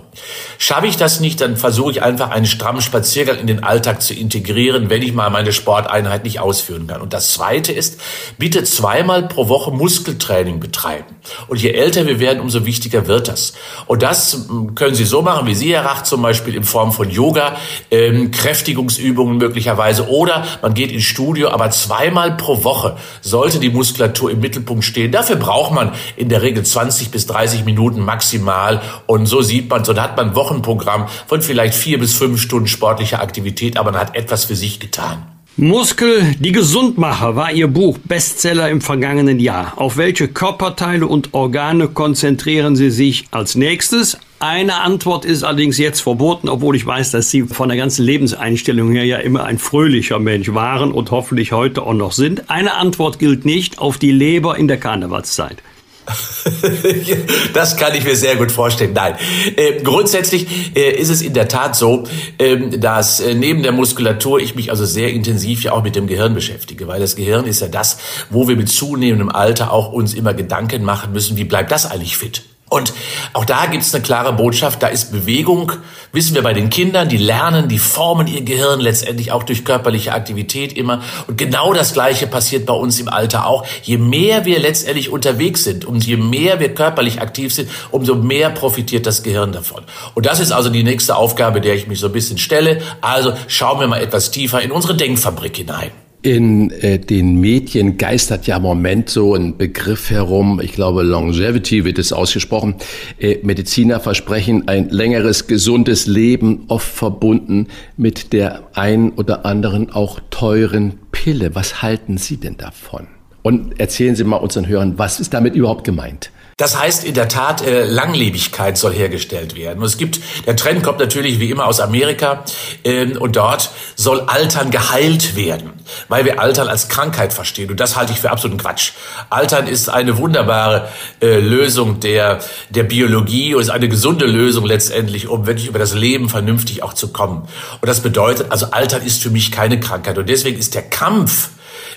Schaffe 0.58 0.88
ich 0.88 0.96
das 0.96 1.20
nicht, 1.20 1.42
dann 1.42 1.58
versuche 1.58 1.92
ich 1.92 2.04
einfach 2.04 2.30
einen 2.30 2.46
strammen 2.46 2.82
Spaziergang 2.82 3.40
in 3.40 3.48
den 3.48 3.64
Alltag 3.64 4.02
zu 4.02 4.14
integrieren, 4.14 4.90
wenn 4.90 5.02
ich 5.02 5.14
mal 5.14 5.30
meine 5.30 5.52
Sporteinheit 5.52 6.24
nicht 6.24 6.40
ausführen 6.40 6.88
kann. 6.88 7.02
Und 7.02 7.12
das 7.12 7.34
Zweite 7.34 7.74
ist, 7.74 8.00
bitte 8.38 8.64
zweimal 8.64 9.28
pro 9.28 9.50
Woche 9.50 9.72
Muskeltraining 9.72 10.62
betreiben. 10.62 11.16
Und 11.48 11.62
je 11.62 11.72
älter 11.72 12.08
wir 12.08 12.22
werden, 12.22 12.40
umso 12.40 12.66
wichtiger 12.66 13.08
wird 13.08 13.28
das. 13.28 13.54
Und 13.86 14.02
das 14.02 14.48
hm, 14.48 14.76
können 14.76 14.96
Sie 14.96 15.06
so 15.06 15.22
machen, 15.22 15.46
wie 15.48 15.56
Sie, 15.56 15.74
Herr 15.74 15.84
Rach, 15.84 16.04
zum 16.04 16.22
Beispiel 16.22 16.56
in 16.56 16.64
Form 16.64 16.94
von 16.94 17.10
Yoga, 17.10 17.58
ähm, 17.92 18.32
Kräftigungsübungen 18.32 19.38
möglicherweise 19.38 20.08
oder 20.08 20.46
man 20.62 20.74
geht 20.74 20.94
ins 20.94 21.04
Studio, 21.04 21.50
aber 21.50 21.70
zweimal 21.72 22.38
pro 22.38 22.64
Woche 22.64 22.96
sollte 23.22 23.60
die 23.60 23.70
Muskulatur 23.70 24.37
im 24.38 24.42
Mittelpunkt 24.42 24.84
stehen. 24.84 25.12
Dafür 25.12 25.36
braucht 25.36 25.74
man 25.74 25.92
in 26.16 26.30
der 26.30 26.42
Regel 26.42 26.64
20 26.64 27.12
bis 27.12 27.28
30 27.28 27.66
Minuten 27.66 28.02
maximal. 28.02 28.82
Und 29.06 29.26
so 29.26 29.42
sieht 29.42 29.70
man, 29.70 29.84
so 29.84 29.96
hat 29.96 30.16
man 30.18 30.30
ein 30.30 30.36
Wochenprogramm 30.36 31.08
von 31.28 31.42
vielleicht 31.42 31.76
vier 31.76 32.00
bis 32.00 32.14
fünf 32.14 32.42
Stunden 32.42 32.68
sportlicher 32.68 33.22
Aktivität, 33.22 33.78
aber 33.78 33.92
man 33.92 34.02
hat 34.02 34.16
etwas 34.16 34.46
für 34.46 34.56
sich 34.56 34.80
getan. 34.80 35.37
Muskel, 35.60 36.36
die 36.40 36.52
Gesundmacher 36.52 37.36
war 37.36 37.52
Ihr 37.52 37.66
Buch 37.66 37.98
Bestseller 37.98 38.70
im 38.70 38.80
vergangenen 38.80 39.40
Jahr. 39.40 39.74
Auf 39.78 39.98
welche 39.98 40.28
Körperteile 40.28 41.08
und 41.08 41.34
Organe 41.34 41.88
konzentrieren 41.88 42.76
Sie 42.76 42.92
sich 42.92 43.26
als 43.32 43.56
nächstes? 43.56 44.20
Eine 44.38 44.82
Antwort 44.82 45.26
ist 45.26 45.44
allerdings 45.44 45.80
jetzt 45.80 46.02
verboten, 46.02 46.48
obwohl 46.48 46.76
ich 46.76 46.86
weiß, 46.86 47.10
dass 47.10 47.32
Sie 47.32 47.42
von 47.42 47.70
der 47.70 47.78
ganzen 47.80 48.06
Lebenseinstellung 48.06 48.92
her 48.92 49.06
ja 49.06 49.18
immer 49.18 49.46
ein 49.46 49.58
fröhlicher 49.58 50.20
Mensch 50.20 50.54
waren 50.54 50.92
und 50.92 51.10
hoffentlich 51.10 51.54
heute 51.54 51.82
auch 51.82 51.96
noch 51.96 52.12
sind. 52.12 52.52
Eine 52.52 52.76
Antwort 52.76 53.18
gilt 53.18 53.44
nicht 53.44 53.80
auf 53.80 53.98
die 53.98 54.12
Leber 54.12 54.60
in 54.60 54.68
der 54.68 54.78
Karnevalszeit. 54.78 55.64
das 57.54 57.76
kann 57.78 57.94
ich 57.96 58.04
mir 58.04 58.16
sehr 58.16 58.36
gut 58.36 58.52
vorstellen. 58.52 58.94
Nein, 58.94 59.16
äh, 59.56 59.82
grundsätzlich 59.84 60.76
äh, 60.76 60.92
ist 60.92 61.10
es 61.10 61.22
in 61.22 61.34
der 61.34 61.48
Tat 61.48 61.76
so, 61.76 62.04
äh, 62.38 62.78
dass 62.78 63.22
neben 63.36 63.64
der 63.64 63.72
Muskulatur 63.72 64.40
ich 64.40 64.56
mich 64.56 64.72
also 64.72 64.86
sehr 64.86 65.12
intensiv 65.12 65.64
ja 65.64 65.74
auch 65.74 65.84
mit 65.84 65.96
dem 65.96 66.08
Gehirn 66.08 66.34
beschäftige, 66.34 66.88
weil 66.88 67.00
das 67.00 67.16
Gehirn 67.16 67.46
ist 67.46 67.62
ja 67.62 67.68
das, 67.68 67.98
wo 68.30 68.48
wir 68.48 68.56
mit 68.56 68.70
zunehmendem 68.70 69.30
Alter 69.30 69.72
auch 69.72 69.92
uns 69.92 70.14
immer 70.14 70.34
Gedanken 70.34 70.84
machen 70.84 71.14
müssen, 71.14 71.38
wie 71.38 71.44
bleibt 71.44 71.72
das 71.72 71.86
eigentlich 71.86 72.18
fit? 72.18 72.44
Und 72.70 72.94
auch 73.32 73.46
da 73.46 73.66
gibt 73.68 73.84
es 73.84 73.94
eine 73.96 74.04
klare 74.04 74.34
Botschaft, 74.34 74.84
da 74.84 74.88
ist 74.88 75.14
Bewegung, 75.14 75.72
wissen 76.12 76.36
wir 76.36 76.44
bei 76.44 76.54
den 76.54 76.70
Kindern, 76.70 77.08
die 77.08 77.16
lernen, 77.16 77.70
die 77.70 77.80
formen 77.80 78.28
ihr 78.28 78.42
Gehirn 78.42 78.82
letztendlich 78.82 79.32
auch 79.32 79.44
durch 79.44 79.64
körperliche 79.64 80.12
Aktivität 80.12 80.74
immer. 80.74 81.02
Und 81.28 81.38
genau 81.38 81.74
das 81.74 81.94
Gleiche 81.94 82.28
passiert 82.28 82.66
bei 82.66 82.74
uns 82.74 83.00
im 83.00 83.08
Alter 83.08 83.48
auch. 83.48 83.66
Je 83.84 83.98
mehr 83.98 84.44
wir 84.44 84.60
letztendlich 84.60 85.10
unterwegs 85.10 85.64
sind 85.64 85.86
und 85.86 86.06
je 86.06 86.18
mehr 86.18 86.60
wir 86.60 86.74
körperlich 86.74 87.22
aktiv 87.22 87.54
sind, 87.54 87.70
umso 87.92 88.16
mehr 88.16 88.50
profitiert 88.50 89.06
das 89.06 89.24
Gehirn 89.24 89.54
davon. 89.54 89.84
Und 90.14 90.26
das 90.26 90.42
ist 90.42 90.52
also 90.52 90.70
die 90.70 90.84
nächste 90.84 91.16
Aufgabe, 91.16 91.62
der 91.62 91.76
ich 91.76 91.88
mich 91.88 92.00
so 92.00 92.08
ein 92.08 92.14
bisschen 92.14 92.38
stelle. 92.38 92.82
Also 93.00 93.34
schauen 93.48 93.80
wir 93.80 93.88
mal 93.88 94.02
etwas 94.02 94.32
tiefer 94.32 94.62
in 94.62 94.72
unsere 94.72 94.96
Denkfabrik 94.96 95.56
hinein. 95.56 96.07
In 96.28 96.72
äh, 96.72 97.00
den 97.00 97.40
Medien 97.40 97.98
geistert 97.98 98.48
ja 98.48 98.58
im 98.58 98.64
Moment 98.64 99.10
so 99.10 99.34
ein 99.34 99.56
Begriff 99.56 100.10
herum, 100.10 100.60
ich 100.62 100.74
glaube 100.74 101.04
Longevity 101.04 101.86
wird 101.86 101.98
es 102.00 102.12
ausgesprochen. 102.12 102.76
Äh, 103.18 103.38
Mediziner 103.44 104.02
versprechen 104.02 104.68
ein 104.68 104.90
längeres, 104.90 105.48
gesundes 105.48 106.06
Leben, 106.06 106.66
oft 106.68 106.92
verbunden 106.92 107.68
mit 107.96 108.34
der 108.34 108.64
ein 108.74 109.12
oder 109.12 109.46
anderen 109.46 109.90
auch 109.90 110.20
teuren 110.30 111.00
Pille. 111.14 111.56
Was 111.56 111.82
halten 111.82 112.18
Sie 112.18 112.36
denn 112.36 112.58
davon? 112.58 113.08
Und 113.42 113.80
erzählen 113.80 114.18
Sie 114.18 114.26
mal 114.26 114.36
unseren 114.36 114.68
Hörern, 114.68 114.98
was 114.98 115.22
ist 115.22 115.34
damit 115.34 115.56
überhaupt 115.56 115.86
gemeint? 115.86 116.32
Das 116.60 116.76
heißt 116.76 117.04
in 117.04 117.14
der 117.14 117.28
Tat, 117.28 117.62
äh, 117.62 117.86
Langlebigkeit 117.86 118.80
soll 118.80 118.92
hergestellt 118.92 119.56
werden. 119.56 119.78
Und 119.78 119.86
es 119.86 119.98
gibt, 119.98 120.20
der 120.48 120.56
Trend 120.56 120.82
kommt 120.82 120.98
natürlich 120.98 121.40
wie 121.40 121.52
immer 121.52 121.68
aus 121.68 121.80
Amerika 121.80 122.44
ähm, 122.84 123.16
und 123.16 123.36
dort 123.36 123.70
soll 123.96 124.22
Altern 124.22 124.72
geheilt 124.72 125.36
werden, 125.36 125.74
weil 126.08 126.26
wir 126.26 126.42
Altern 126.42 126.68
als 126.68 126.90
Krankheit 126.90 127.32
verstehen. 127.32 127.70
Und 127.70 127.80
das 127.80 127.96
halte 127.96 128.12
ich 128.12 128.22
für 128.22 128.32
absoluten 128.32 128.60
Quatsch. 128.60 128.94
Altern 129.30 129.68
ist 129.68 129.88
eine 129.90 130.18
wunderbare 130.18 130.90
äh, 131.22 131.40
Lösung 131.40 132.00
der, 132.00 132.40
der 132.72 132.84
Biologie 132.84 133.54
und 133.54 133.62
ist 133.62 133.70
eine 133.70 133.88
gesunde 133.88 134.26
Lösung 134.26 134.66
letztendlich, 134.66 135.28
um 135.28 135.46
wirklich 135.46 135.68
über 135.68 135.78
das 135.78 135.94
Leben 135.94 136.28
vernünftig 136.28 136.82
auch 136.82 136.94
zu 136.94 137.10
kommen. 137.10 137.48
Und 137.82 137.88
das 137.88 138.02
bedeutet, 138.02 138.48
also 138.50 138.72
Altern 138.72 139.04
ist 139.04 139.22
für 139.22 139.30
mich 139.30 139.52
keine 139.52 139.80
Krankheit. 139.80 140.18
Und 140.18 140.28
deswegen 140.28 140.58
ist 140.58 140.74
der 140.74 140.90
Kampf 140.90 141.52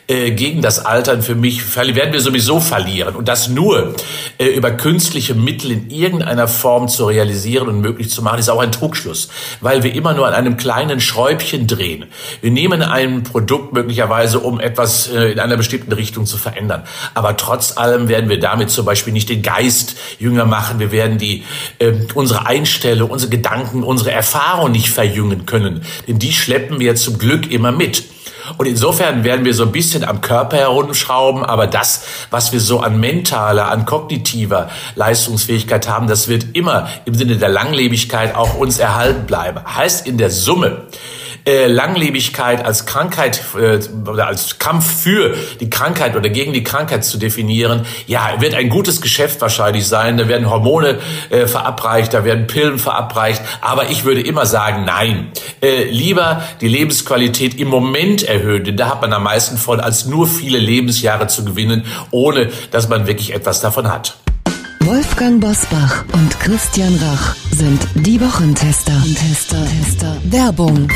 äh, 0.07 0.33
gegen 0.33 0.63
das 0.63 0.85
Altern 0.85 1.23
für 1.23 1.35
mich 1.35 1.77
werden 1.77 2.13
wir 2.13 2.21
sowieso 2.21 2.61
verlieren. 2.61 3.15
Und 3.15 3.29
das 3.29 3.49
nur 3.49 3.95
äh, 4.39 4.47
über 4.47 4.71
künstliche 4.71 5.35
Mittel 5.35 5.71
in 5.71 5.91
irgendeiner 5.91 6.49
Form 6.49 6.89
zu 6.89 7.07
realisieren 7.07 7.69
und 7.69 7.81
möglich 7.81 8.11
zu 8.11 8.23
machen, 8.23 8.39
ist 8.39 8.49
auch 8.49 8.61
ein 8.61 8.73
Trugschluss, 8.73 9.29
weil 9.61 9.83
wir 9.83 9.95
immer 9.95 10.15
nur 10.15 10.27
an 10.27 10.35
einem 10.35 10.57
kleinen 10.57 11.01
Schräubchen 11.01 11.67
drehen. 11.67 12.07
Wir 12.41 12.51
nehmen 12.51 12.83
ein 12.83 13.23
Produkt 13.23 13.73
möglicherweise, 13.73 14.41
um 14.41 14.61
etwas 14.61 15.09
äh, 15.09 15.33
in 15.33 15.41
einer 15.41 15.57
bestimmten 15.57 15.93
Richtung 15.93 16.27
zu 16.27 16.37
verändern. 16.39 16.83
Aber 17.15 17.37
trotz 17.37 17.77
allem 17.77 18.09
werden 18.09 18.29
wir 18.29 18.41
damit 18.41 18.71
zum 18.71 18.87
Beispiel 18.87 19.13
nicht 19.13 19.29
den 19.29 19.43
Geist 19.43 19.97
jünger 20.19 20.45
machen. 20.45 20.79
Wir 20.79 20.93
werden 20.93 21.19
die, 21.19 21.45
äh, 21.79 21.93
unsere 22.15 22.47
Einstellung, 22.47 23.11
unsere 23.11 23.31
Gedanken, 23.31 23.83
unsere 23.83 24.11
Erfahrung 24.11 24.73
nicht 24.73 24.91
verjüngen 24.91 25.47
können. 25.47 25.83
Denn 26.09 26.19
die 26.19 26.33
schleppen 26.33 26.81
wir 26.81 26.95
zum 26.97 27.19
Glück 27.19 27.51
immer 27.51 27.73
mit. 27.73 28.05
Und 28.57 28.67
insofern 28.67 29.25
werden 29.25 29.45
wir 29.45 29.55
so 29.55 29.63
ein 29.65 29.73
bisschen 29.73 30.05
am 30.05 30.21
Körper 30.21 30.57
herumschrauben, 30.57 31.45
aber 31.45 31.67
das, 31.67 32.05
was 32.31 32.53
wir 32.53 32.61
so 32.61 32.81
an 32.81 33.01
mentaler, 33.01 33.69
an 33.69 33.87
kognitiver 33.87 34.69
Leistungsfähigkeit 34.95 35.89
haben, 35.89 36.07
das 36.07 36.29
wird 36.29 36.55
immer 36.55 36.89
im 37.05 37.15
Sinne 37.15 37.37
der 37.37 37.49
Langlebigkeit 37.49 38.35
auch 38.35 38.55
uns 38.55 38.79
erhalten 38.79 39.27
bleiben. 39.27 39.61
Heißt 39.65 40.07
in 40.07 40.19
der 40.19 40.31
Summe, 40.31 40.83
äh, 41.47 41.67
Langlebigkeit 41.67 42.65
als 42.65 42.87
Krankheit 42.87 43.43
äh, 43.57 43.81
oder 44.09 44.27
als 44.27 44.59
Kampf 44.59 45.03
für 45.03 45.35
die 45.61 45.71
Krankheit 45.71 46.17
oder 46.17 46.29
gegen 46.29 46.53
die 46.53 46.65
Krankheit 46.65 47.05
zu 47.05 47.19
definieren, 47.19 47.87
ja, 48.07 48.41
wird 48.41 48.55
ein 48.55 48.69
gutes 48.69 49.01
Geschäft 49.01 49.41
wahrscheinlich 49.41 49.87
sein. 49.87 50.17
Da 50.17 50.29
werden 50.29 50.51
Hormone 50.51 50.99
äh, 51.31 51.47
verabreicht, 51.47 52.15
da 52.15 52.25
werden 52.25 52.47
Pillen 52.47 52.79
verabreicht. 52.79 53.43
Aber 53.61 53.91
ich 53.91 54.05
würde 54.05 54.21
immer 54.21 54.47
sagen, 54.47 54.85
nein. 54.85 55.33
Äh, 55.63 55.85
lieber 55.85 56.43
die 56.61 56.69
Lebensqualität 56.69 57.59
im 57.59 57.69
Moment 57.69 58.23
erhöhen, 58.23 58.65
denn 58.65 58.77
da 58.77 58.91
hat 58.91 59.01
man 59.01 59.13
am 59.13 59.25
meisten 59.25 59.57
von, 59.57 59.81
als 59.81 60.07
nur 60.07 60.27
viele 60.27 60.59
Lebensjahre 60.59 61.27
zu 61.27 61.45
gewinnen, 61.45 61.85
ohne 62.11 62.51
dass 62.71 62.89
man 62.89 63.07
wirklich 63.07 63.35
etwas 63.35 63.61
davon 63.61 63.93
hat. 63.93 64.17
Wolfgang 64.81 65.41
Bosbach 65.41 66.05
und 66.15 66.41
Christian 66.41 66.97
Rach 66.97 67.37
sind 67.51 67.81
die 67.95 68.21
Wochentester. 68.21 69.01
Tester, 69.15 69.65
Tester. 69.67 70.17
Werbung. 70.25 70.89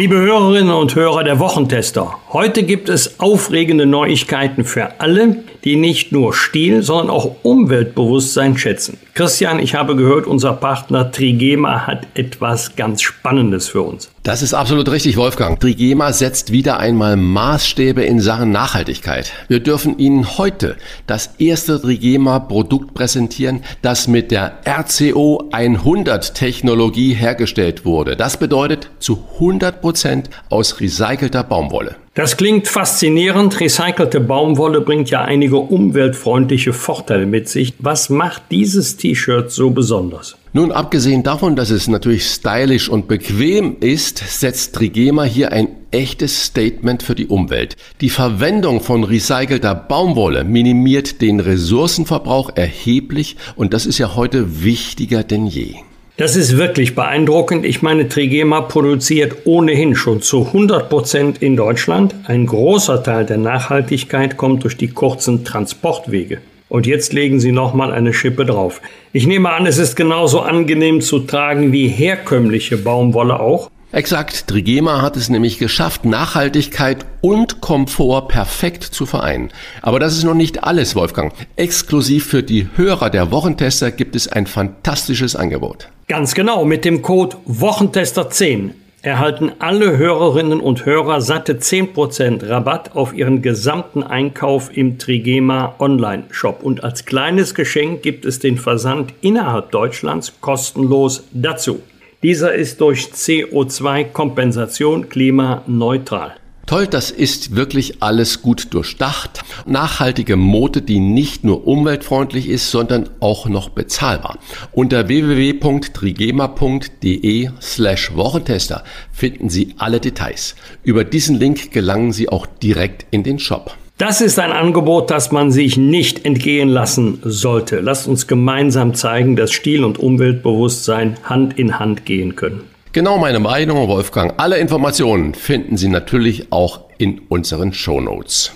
Liebe 0.00 0.16
Hörerinnen 0.16 0.72
und 0.72 0.94
Hörer 0.94 1.24
der 1.24 1.38
Wochentester, 1.40 2.18
heute 2.32 2.62
gibt 2.62 2.88
es 2.88 3.20
aufregende 3.20 3.84
Neuigkeiten 3.84 4.64
für 4.64 4.98
alle, 4.98 5.44
die 5.64 5.76
nicht 5.76 6.12
nur 6.12 6.34
Stil, 6.34 6.82
sondern 6.82 7.10
auch 7.10 7.36
Umweltbewusstsein 7.42 8.56
schätzen. 8.56 8.98
Christian, 9.14 9.58
ich 9.58 9.74
habe 9.74 9.96
gehört, 9.96 10.26
unser 10.26 10.52
Partner 10.52 11.10
Trigema 11.10 11.86
hat 11.86 12.06
etwas 12.14 12.76
ganz 12.76 13.02
Spannendes 13.02 13.68
für 13.68 13.82
uns. 13.82 14.10
Das 14.22 14.42
ist 14.42 14.54
absolut 14.54 14.90
richtig, 14.90 15.16
Wolfgang. 15.16 15.58
Trigema 15.58 16.12
setzt 16.12 16.52
wieder 16.52 16.78
einmal 16.78 17.16
Maßstäbe 17.16 18.02
in 18.02 18.20
Sachen 18.20 18.50
Nachhaltigkeit. 18.50 19.32
Wir 19.48 19.60
dürfen 19.60 19.98
Ihnen 19.98 20.38
heute 20.38 20.76
das 21.06 21.34
erste 21.38 21.80
Trigema-Produkt 21.80 22.94
präsentieren, 22.94 23.62
das 23.82 24.08
mit 24.08 24.30
der 24.30 24.58
RCO 24.66 25.48
100 25.52 26.34
Technologie 26.34 27.14
hergestellt 27.14 27.84
wurde. 27.84 28.16
Das 28.16 28.36
bedeutet 28.36 28.90
zu 28.98 29.24
100 29.34 29.80
Prozent 29.80 30.30
aus 30.48 30.80
recycelter 30.80 31.42
Baumwolle. 31.42 31.96
Das 32.14 32.36
klingt 32.36 32.66
faszinierend. 32.66 33.60
Recycelte 33.60 34.18
Baumwolle 34.18 34.80
bringt 34.80 35.10
ja 35.10 35.22
einige 35.22 35.58
umweltfreundliche 35.58 36.72
Vorteile 36.72 37.24
mit 37.24 37.48
sich. 37.48 37.74
Was 37.78 38.10
macht 38.10 38.42
dieses 38.50 38.96
T-Shirt 38.96 39.52
so 39.52 39.70
besonders? 39.70 40.36
Nun, 40.52 40.72
abgesehen 40.72 41.22
davon, 41.22 41.54
dass 41.54 41.70
es 41.70 41.86
natürlich 41.86 42.26
stylisch 42.26 42.88
und 42.88 43.06
bequem 43.06 43.76
ist, 43.78 44.18
setzt 44.18 44.74
Trigema 44.74 45.22
hier 45.22 45.52
ein 45.52 45.68
echtes 45.92 46.46
Statement 46.46 47.04
für 47.04 47.14
die 47.14 47.28
Umwelt. 47.28 47.76
Die 48.00 48.10
Verwendung 48.10 48.80
von 48.80 49.04
recycelter 49.04 49.76
Baumwolle 49.76 50.42
minimiert 50.42 51.20
den 51.20 51.38
Ressourcenverbrauch 51.38 52.50
erheblich 52.56 53.36
und 53.54 53.72
das 53.72 53.86
ist 53.86 53.98
ja 53.98 54.16
heute 54.16 54.64
wichtiger 54.64 55.22
denn 55.22 55.46
je. 55.46 55.76
Das 56.20 56.36
ist 56.36 56.58
wirklich 56.58 56.94
beeindruckend. 56.94 57.64
Ich 57.64 57.80
meine, 57.80 58.06
Trigema 58.06 58.60
produziert 58.60 59.46
ohnehin 59.46 59.96
schon 59.96 60.20
zu 60.20 60.48
100 60.48 60.90
Prozent 60.90 61.42
in 61.42 61.56
Deutschland. 61.56 62.14
Ein 62.26 62.44
großer 62.44 63.02
Teil 63.02 63.24
der 63.24 63.38
Nachhaltigkeit 63.38 64.36
kommt 64.36 64.64
durch 64.64 64.76
die 64.76 64.88
kurzen 64.88 65.46
Transportwege. 65.46 66.42
Und 66.68 66.86
jetzt 66.86 67.14
legen 67.14 67.40
Sie 67.40 67.52
nochmal 67.52 67.90
eine 67.90 68.12
Schippe 68.12 68.44
drauf. 68.44 68.82
Ich 69.14 69.26
nehme 69.26 69.48
an, 69.50 69.64
es 69.64 69.78
ist 69.78 69.96
genauso 69.96 70.40
angenehm 70.40 71.00
zu 71.00 71.20
tragen 71.20 71.72
wie 71.72 71.88
herkömmliche 71.88 72.76
Baumwolle 72.76 73.40
auch. 73.40 73.70
Exakt, 73.90 74.46
Trigema 74.46 75.00
hat 75.00 75.16
es 75.16 75.30
nämlich 75.30 75.58
geschafft, 75.58 76.04
Nachhaltigkeit 76.04 77.06
und 77.22 77.62
Komfort 77.62 78.28
perfekt 78.28 78.84
zu 78.84 79.06
vereinen. 79.06 79.48
Aber 79.80 79.98
das 79.98 80.18
ist 80.18 80.24
noch 80.24 80.34
nicht 80.34 80.64
alles, 80.64 80.94
Wolfgang. 80.94 81.32
Exklusiv 81.56 82.26
für 82.26 82.42
die 82.42 82.68
Hörer 82.76 83.08
der 83.08 83.32
Wochentester 83.32 83.90
gibt 83.90 84.14
es 84.14 84.28
ein 84.28 84.46
fantastisches 84.46 85.34
Angebot. 85.34 85.88
Ganz 86.10 86.34
genau, 86.34 86.64
mit 86.64 86.84
dem 86.84 87.02
Code 87.02 87.36
Wochentester10 87.48 88.70
erhalten 89.00 89.52
alle 89.60 89.96
Hörerinnen 89.96 90.58
und 90.58 90.84
Hörer 90.84 91.20
satte 91.20 91.60
10% 91.60 92.48
Rabatt 92.48 92.96
auf 92.96 93.14
ihren 93.14 93.42
gesamten 93.42 94.02
Einkauf 94.02 94.76
im 94.76 94.98
Trigema 94.98 95.76
Online-Shop. 95.78 96.64
Und 96.64 96.82
als 96.82 97.04
kleines 97.04 97.54
Geschenk 97.54 98.02
gibt 98.02 98.24
es 98.24 98.40
den 98.40 98.58
Versand 98.58 99.14
innerhalb 99.20 99.70
Deutschlands 99.70 100.32
kostenlos 100.40 101.28
dazu. 101.32 101.80
Dieser 102.24 102.54
ist 102.54 102.80
durch 102.80 103.10
CO2-Kompensation 103.14 105.08
klimaneutral. 105.10 106.39
Toll, 106.70 106.86
das 106.86 107.10
ist 107.10 107.56
wirklich 107.56 108.00
alles 108.00 108.40
gut 108.42 108.72
durchdacht. 108.74 109.42
Nachhaltige 109.66 110.36
Mode, 110.36 110.82
die 110.82 111.00
nicht 111.00 111.42
nur 111.42 111.66
umweltfreundlich 111.66 112.48
ist, 112.48 112.70
sondern 112.70 113.08
auch 113.18 113.48
noch 113.48 113.70
bezahlbar. 113.70 114.38
Unter 114.70 115.08
www.trigema.de 115.08 117.50
slash 117.60 118.14
Wochentester 118.14 118.84
finden 119.10 119.50
Sie 119.50 119.74
alle 119.78 119.98
Details. 119.98 120.54
Über 120.84 121.02
diesen 121.02 121.40
Link 121.40 121.72
gelangen 121.72 122.12
Sie 122.12 122.28
auch 122.28 122.46
direkt 122.46 123.04
in 123.10 123.24
den 123.24 123.40
Shop. 123.40 123.76
Das 123.98 124.20
ist 124.20 124.38
ein 124.38 124.52
Angebot, 124.52 125.10
das 125.10 125.32
man 125.32 125.50
sich 125.50 125.76
nicht 125.76 126.24
entgehen 126.24 126.68
lassen 126.68 127.18
sollte. 127.24 127.80
Lasst 127.80 128.06
uns 128.06 128.28
gemeinsam 128.28 128.94
zeigen, 128.94 129.34
dass 129.34 129.50
Stil 129.50 129.82
und 129.82 129.98
Umweltbewusstsein 129.98 131.16
Hand 131.24 131.58
in 131.58 131.80
Hand 131.80 132.06
gehen 132.06 132.36
können. 132.36 132.69
Genau 132.92 133.18
meine 133.18 133.38
Meinung, 133.38 133.86
Wolfgang. 133.86 134.34
Alle 134.38 134.58
Informationen 134.58 135.34
finden 135.34 135.76
Sie 135.76 135.86
natürlich 135.86 136.50
auch 136.50 136.86
in 136.98 137.20
unseren 137.28 137.72
Shownotes. 137.72 138.50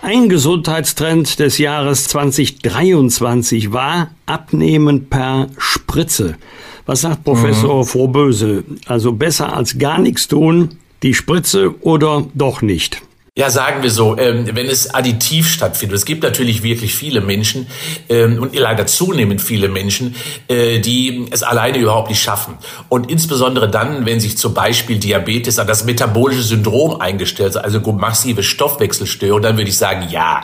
Ein 0.00 0.30
Gesundheitstrend 0.30 1.38
des 1.38 1.58
Jahres 1.58 2.08
2023 2.08 3.72
war 3.72 4.10
Abnehmen 4.24 5.10
per 5.10 5.48
Spritze. 5.58 6.36
Was 6.86 7.02
sagt 7.02 7.24
Professor 7.24 7.80
mhm. 7.80 7.84
Frohböse? 7.86 8.64
Also 8.86 9.12
besser 9.12 9.54
als 9.54 9.76
gar 9.76 9.98
nichts 9.98 10.26
tun, 10.26 10.78
die 11.02 11.12
Spritze 11.12 11.74
oder 11.82 12.24
doch 12.32 12.62
nicht? 12.62 13.02
Ja, 13.36 13.50
sagen 13.50 13.82
wir 13.82 13.90
so, 13.90 14.16
ähm, 14.16 14.48
wenn 14.52 14.68
es 14.68 14.94
additiv 14.94 15.50
stattfindet. 15.50 15.98
Es 15.98 16.04
gibt 16.04 16.22
natürlich 16.22 16.62
wirklich 16.62 16.94
viele 16.94 17.20
Menschen 17.20 17.66
ähm, 18.08 18.38
und 18.40 18.54
leider 18.54 18.86
zunehmend 18.86 19.42
viele 19.42 19.68
Menschen, 19.68 20.14
äh, 20.46 20.78
die 20.78 21.26
es 21.32 21.42
alleine 21.42 21.78
überhaupt 21.78 22.10
nicht 22.10 22.22
schaffen. 22.22 22.56
Und 22.88 23.10
insbesondere 23.10 23.68
dann, 23.68 24.06
wenn 24.06 24.20
sich 24.20 24.38
zum 24.38 24.54
Beispiel 24.54 25.00
Diabetes, 25.00 25.56
das 25.56 25.84
metabolische 25.84 26.44
Syndrom 26.44 27.00
eingestellt, 27.00 27.56
also 27.56 27.80
massive 27.80 28.44
Stoffwechselstörung, 28.44 29.42
dann 29.42 29.56
würde 29.56 29.68
ich 29.68 29.78
sagen, 29.78 30.06
ja, 30.10 30.42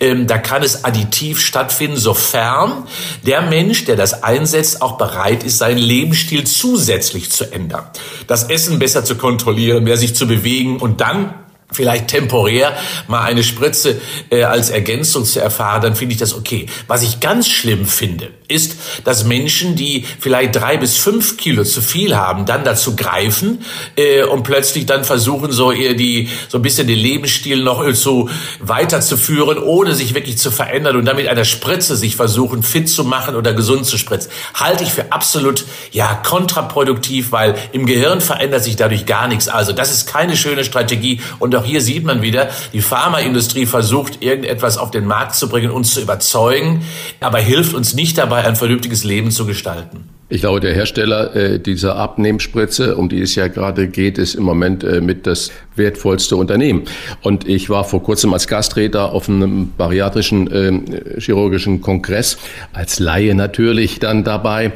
ähm, 0.00 0.26
da 0.26 0.36
kann 0.36 0.64
es 0.64 0.84
additiv 0.84 1.38
stattfinden, 1.38 1.96
sofern 1.96 2.88
der 3.24 3.42
Mensch, 3.42 3.84
der 3.84 3.94
das 3.94 4.24
einsetzt, 4.24 4.82
auch 4.82 4.98
bereit 4.98 5.44
ist, 5.44 5.58
seinen 5.58 5.78
Lebensstil 5.78 6.42
zusätzlich 6.42 7.30
zu 7.30 7.52
ändern. 7.52 7.84
Das 8.26 8.50
Essen 8.50 8.80
besser 8.80 9.04
zu 9.04 9.14
kontrollieren, 9.14 9.84
mehr 9.84 9.96
sich 9.96 10.16
zu 10.16 10.26
bewegen 10.26 10.78
und 10.78 11.00
dann 11.00 11.34
vielleicht 11.72 12.08
temporär 12.08 12.76
mal 13.08 13.22
eine 13.22 13.42
Spritze 13.42 14.00
äh, 14.30 14.44
als 14.44 14.70
Ergänzung 14.70 15.24
zu 15.24 15.40
erfahren, 15.40 15.82
dann 15.82 15.96
finde 15.96 16.14
ich 16.14 16.18
das 16.18 16.34
okay. 16.34 16.66
Was 16.86 17.02
ich 17.02 17.20
ganz 17.20 17.48
schlimm 17.48 17.86
finde, 17.86 18.30
ist, 18.52 18.76
dass 19.04 19.24
Menschen, 19.24 19.76
die 19.76 20.04
vielleicht 20.18 20.56
drei 20.56 20.76
bis 20.76 20.96
fünf 20.96 21.36
Kilo 21.36 21.64
zu 21.64 21.80
viel 21.80 22.16
haben, 22.16 22.46
dann 22.46 22.64
dazu 22.64 22.96
greifen 22.96 23.64
äh, 23.96 24.22
und 24.24 24.42
plötzlich 24.42 24.86
dann 24.86 25.04
versuchen, 25.04 25.52
so 25.52 25.72
eher 25.72 25.94
die 25.94 26.28
so 26.48 26.58
ein 26.58 26.62
bisschen 26.62 26.86
den 26.86 26.98
Lebensstil 26.98 27.62
noch 27.62 27.82
so 27.94 28.28
weiterzuführen, 28.60 29.58
ohne 29.58 29.94
sich 29.94 30.14
wirklich 30.14 30.38
zu 30.38 30.50
verändern 30.50 30.96
und 30.96 31.04
damit 31.04 31.28
einer 31.28 31.44
Spritze 31.44 31.96
sich 31.96 32.16
versuchen, 32.16 32.62
fit 32.62 32.88
zu 32.88 33.04
machen 33.04 33.34
oder 33.34 33.52
gesund 33.54 33.86
zu 33.86 33.98
spritzen. 33.98 34.30
Halte 34.54 34.84
ich 34.84 34.90
für 34.90 35.12
absolut 35.12 35.64
ja 35.90 36.14
kontraproduktiv, 36.14 37.32
weil 37.32 37.54
im 37.72 37.86
Gehirn 37.86 38.20
verändert 38.20 38.64
sich 38.64 38.76
dadurch 38.76 39.06
gar 39.06 39.28
nichts. 39.28 39.48
Also 39.48 39.72
das 39.72 39.92
ist 39.92 40.06
keine 40.06 40.36
schöne 40.36 40.64
Strategie 40.64 41.20
und 41.38 41.54
auch 41.56 41.64
hier 41.64 41.80
sieht 41.80 42.04
man 42.04 42.22
wieder, 42.22 42.50
die 42.72 42.82
Pharmaindustrie 42.82 43.66
versucht 43.66 44.22
irgendetwas 44.22 44.78
auf 44.78 44.90
den 44.90 45.06
Markt 45.06 45.34
zu 45.34 45.48
bringen, 45.48 45.70
uns 45.70 45.94
zu 45.94 46.00
überzeugen, 46.00 46.84
aber 47.20 47.38
hilft 47.38 47.74
uns 47.74 47.94
nicht 47.94 48.18
dabei 48.18 48.41
ein 48.44 48.56
vernünftiges 48.56 49.04
Leben 49.04 49.30
zu 49.30 49.46
gestalten. 49.46 50.08
Ich 50.32 50.40
glaube, 50.40 50.60
der 50.60 50.72
Hersteller 50.72 51.36
äh, 51.36 51.58
dieser 51.60 51.96
Abnehmspritze, 51.96 52.96
um 52.96 53.10
die 53.10 53.20
es 53.20 53.34
ja 53.34 53.48
gerade 53.48 53.86
geht, 53.86 54.16
ist 54.16 54.34
im 54.34 54.44
Moment 54.44 54.82
äh, 54.82 55.02
mit 55.02 55.26
das 55.26 55.52
wertvollste 55.76 56.36
Unternehmen. 56.36 56.84
Und 57.20 57.46
ich 57.46 57.68
war 57.68 57.84
vor 57.84 58.02
kurzem 58.02 58.32
als 58.32 58.48
Gastredner 58.48 59.12
auf 59.12 59.28
einem 59.28 59.72
bariatrischen 59.76 60.50
äh, 60.50 61.20
chirurgischen 61.20 61.82
Kongress, 61.82 62.38
als 62.72 62.98
Laie 62.98 63.34
natürlich 63.34 63.98
dann 63.98 64.24
dabei. 64.24 64.72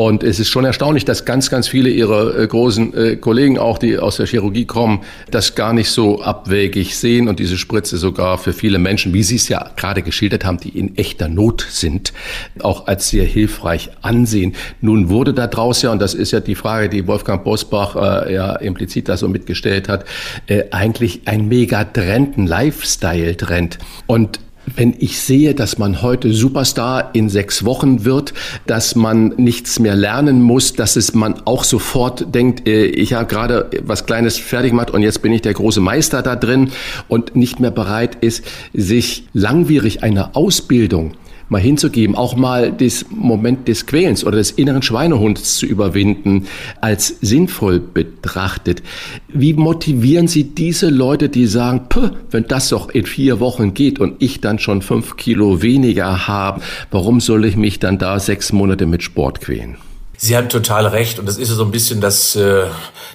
Und 0.00 0.22
es 0.22 0.40
ist 0.40 0.48
schon 0.48 0.64
erstaunlich, 0.64 1.04
dass 1.04 1.26
ganz, 1.26 1.50
ganz 1.50 1.68
viele 1.68 1.90
ihrer 1.90 2.34
äh, 2.34 2.46
großen 2.46 2.94
äh, 2.94 3.16
Kollegen, 3.16 3.58
auch 3.58 3.76
die 3.76 3.98
aus 3.98 4.16
der 4.16 4.26
Chirurgie 4.26 4.64
kommen, 4.64 5.00
das 5.30 5.54
gar 5.54 5.74
nicht 5.74 5.90
so 5.90 6.22
abwägig 6.22 6.96
sehen 6.96 7.28
und 7.28 7.38
diese 7.38 7.58
Spritze 7.58 7.98
sogar 7.98 8.38
für 8.38 8.54
viele 8.54 8.78
Menschen, 8.78 9.12
wie 9.12 9.22
Sie 9.22 9.36
es 9.36 9.50
ja 9.50 9.70
gerade 9.76 10.00
geschildert 10.00 10.46
haben, 10.46 10.56
die 10.56 10.70
in 10.70 10.96
echter 10.96 11.28
Not 11.28 11.66
sind, 11.68 12.14
auch 12.62 12.86
als 12.86 13.10
sehr 13.10 13.26
hilfreich 13.26 13.90
ansehen. 14.00 14.54
Nun 14.80 15.10
wurde 15.10 15.34
da 15.34 15.46
draus 15.46 15.82
ja, 15.82 15.92
und 15.92 16.00
das 16.00 16.14
ist 16.14 16.30
ja 16.30 16.40
die 16.40 16.54
Frage, 16.54 16.88
die 16.88 17.06
Wolfgang 17.06 17.44
Bosbach 17.44 17.94
äh, 17.94 18.32
ja 18.32 18.56
implizit 18.56 19.06
da 19.06 19.18
so 19.18 19.28
mitgestellt 19.28 19.90
hat, 19.90 20.06
äh, 20.46 20.62
eigentlich 20.70 21.20
ein 21.26 21.46
Megatrend, 21.46 22.38
ein 22.38 22.46
Lifestyle-Trend. 22.46 23.76
Und 24.06 24.40
wenn 24.76 24.94
ich 24.98 25.20
sehe, 25.20 25.54
dass 25.54 25.78
man 25.78 26.02
heute 26.02 26.32
Superstar 26.32 27.10
in 27.14 27.28
sechs 27.28 27.64
Wochen 27.64 28.04
wird, 28.04 28.34
dass 28.66 28.94
man 28.94 29.28
nichts 29.36 29.78
mehr 29.78 29.94
lernen 29.94 30.42
muss, 30.42 30.74
dass 30.74 30.96
es 30.96 31.14
man 31.14 31.42
auch 31.44 31.64
sofort 31.64 32.34
denkt, 32.34 32.68
äh, 32.68 32.84
ich 32.84 33.14
habe 33.14 33.26
gerade 33.26 33.70
was 33.82 34.06
Kleines 34.06 34.38
fertig 34.38 34.70
gemacht 34.70 34.90
und 34.90 35.02
jetzt 35.02 35.22
bin 35.22 35.32
ich 35.32 35.42
der 35.42 35.54
große 35.54 35.80
Meister 35.80 36.22
da 36.22 36.36
drin 36.36 36.70
und 37.08 37.36
nicht 37.36 37.60
mehr 37.60 37.70
bereit 37.70 38.16
ist, 38.20 38.44
sich 38.72 39.24
langwierig 39.32 40.02
eine 40.02 40.34
Ausbildung 40.34 41.12
mal 41.50 41.60
hinzugeben, 41.60 42.14
auch 42.14 42.36
mal 42.36 42.72
das 42.72 43.04
Moment 43.10 43.68
des 43.68 43.84
Quälens 43.86 44.24
oder 44.24 44.38
des 44.38 44.52
inneren 44.52 44.82
Schweinehunds 44.82 45.56
zu 45.56 45.66
überwinden, 45.66 46.46
als 46.80 47.16
sinnvoll 47.20 47.80
betrachtet. 47.80 48.82
Wie 49.28 49.52
motivieren 49.52 50.28
Sie 50.28 50.44
diese 50.44 50.88
Leute, 50.88 51.28
die 51.28 51.46
sagen, 51.46 51.82
wenn 52.30 52.46
das 52.46 52.70
doch 52.70 52.88
in 52.88 53.04
vier 53.04 53.40
Wochen 53.40 53.74
geht 53.74 53.98
und 53.98 54.22
ich 54.22 54.40
dann 54.40 54.58
schon 54.58 54.80
fünf 54.80 55.16
Kilo 55.16 55.60
weniger 55.60 56.28
habe, 56.28 56.62
warum 56.90 57.20
soll 57.20 57.44
ich 57.44 57.56
mich 57.56 57.78
dann 57.78 57.98
da 57.98 58.18
sechs 58.18 58.52
Monate 58.52 58.86
mit 58.86 59.02
Sport 59.02 59.40
quälen? 59.40 59.76
Sie 60.22 60.36
haben 60.36 60.50
total 60.50 60.86
recht 60.86 61.18
und 61.18 61.24
das 61.24 61.38
ist 61.38 61.48
so 61.48 61.64
ein 61.64 61.70
bisschen 61.70 62.02
das, 62.02 62.36
äh, 62.36 62.66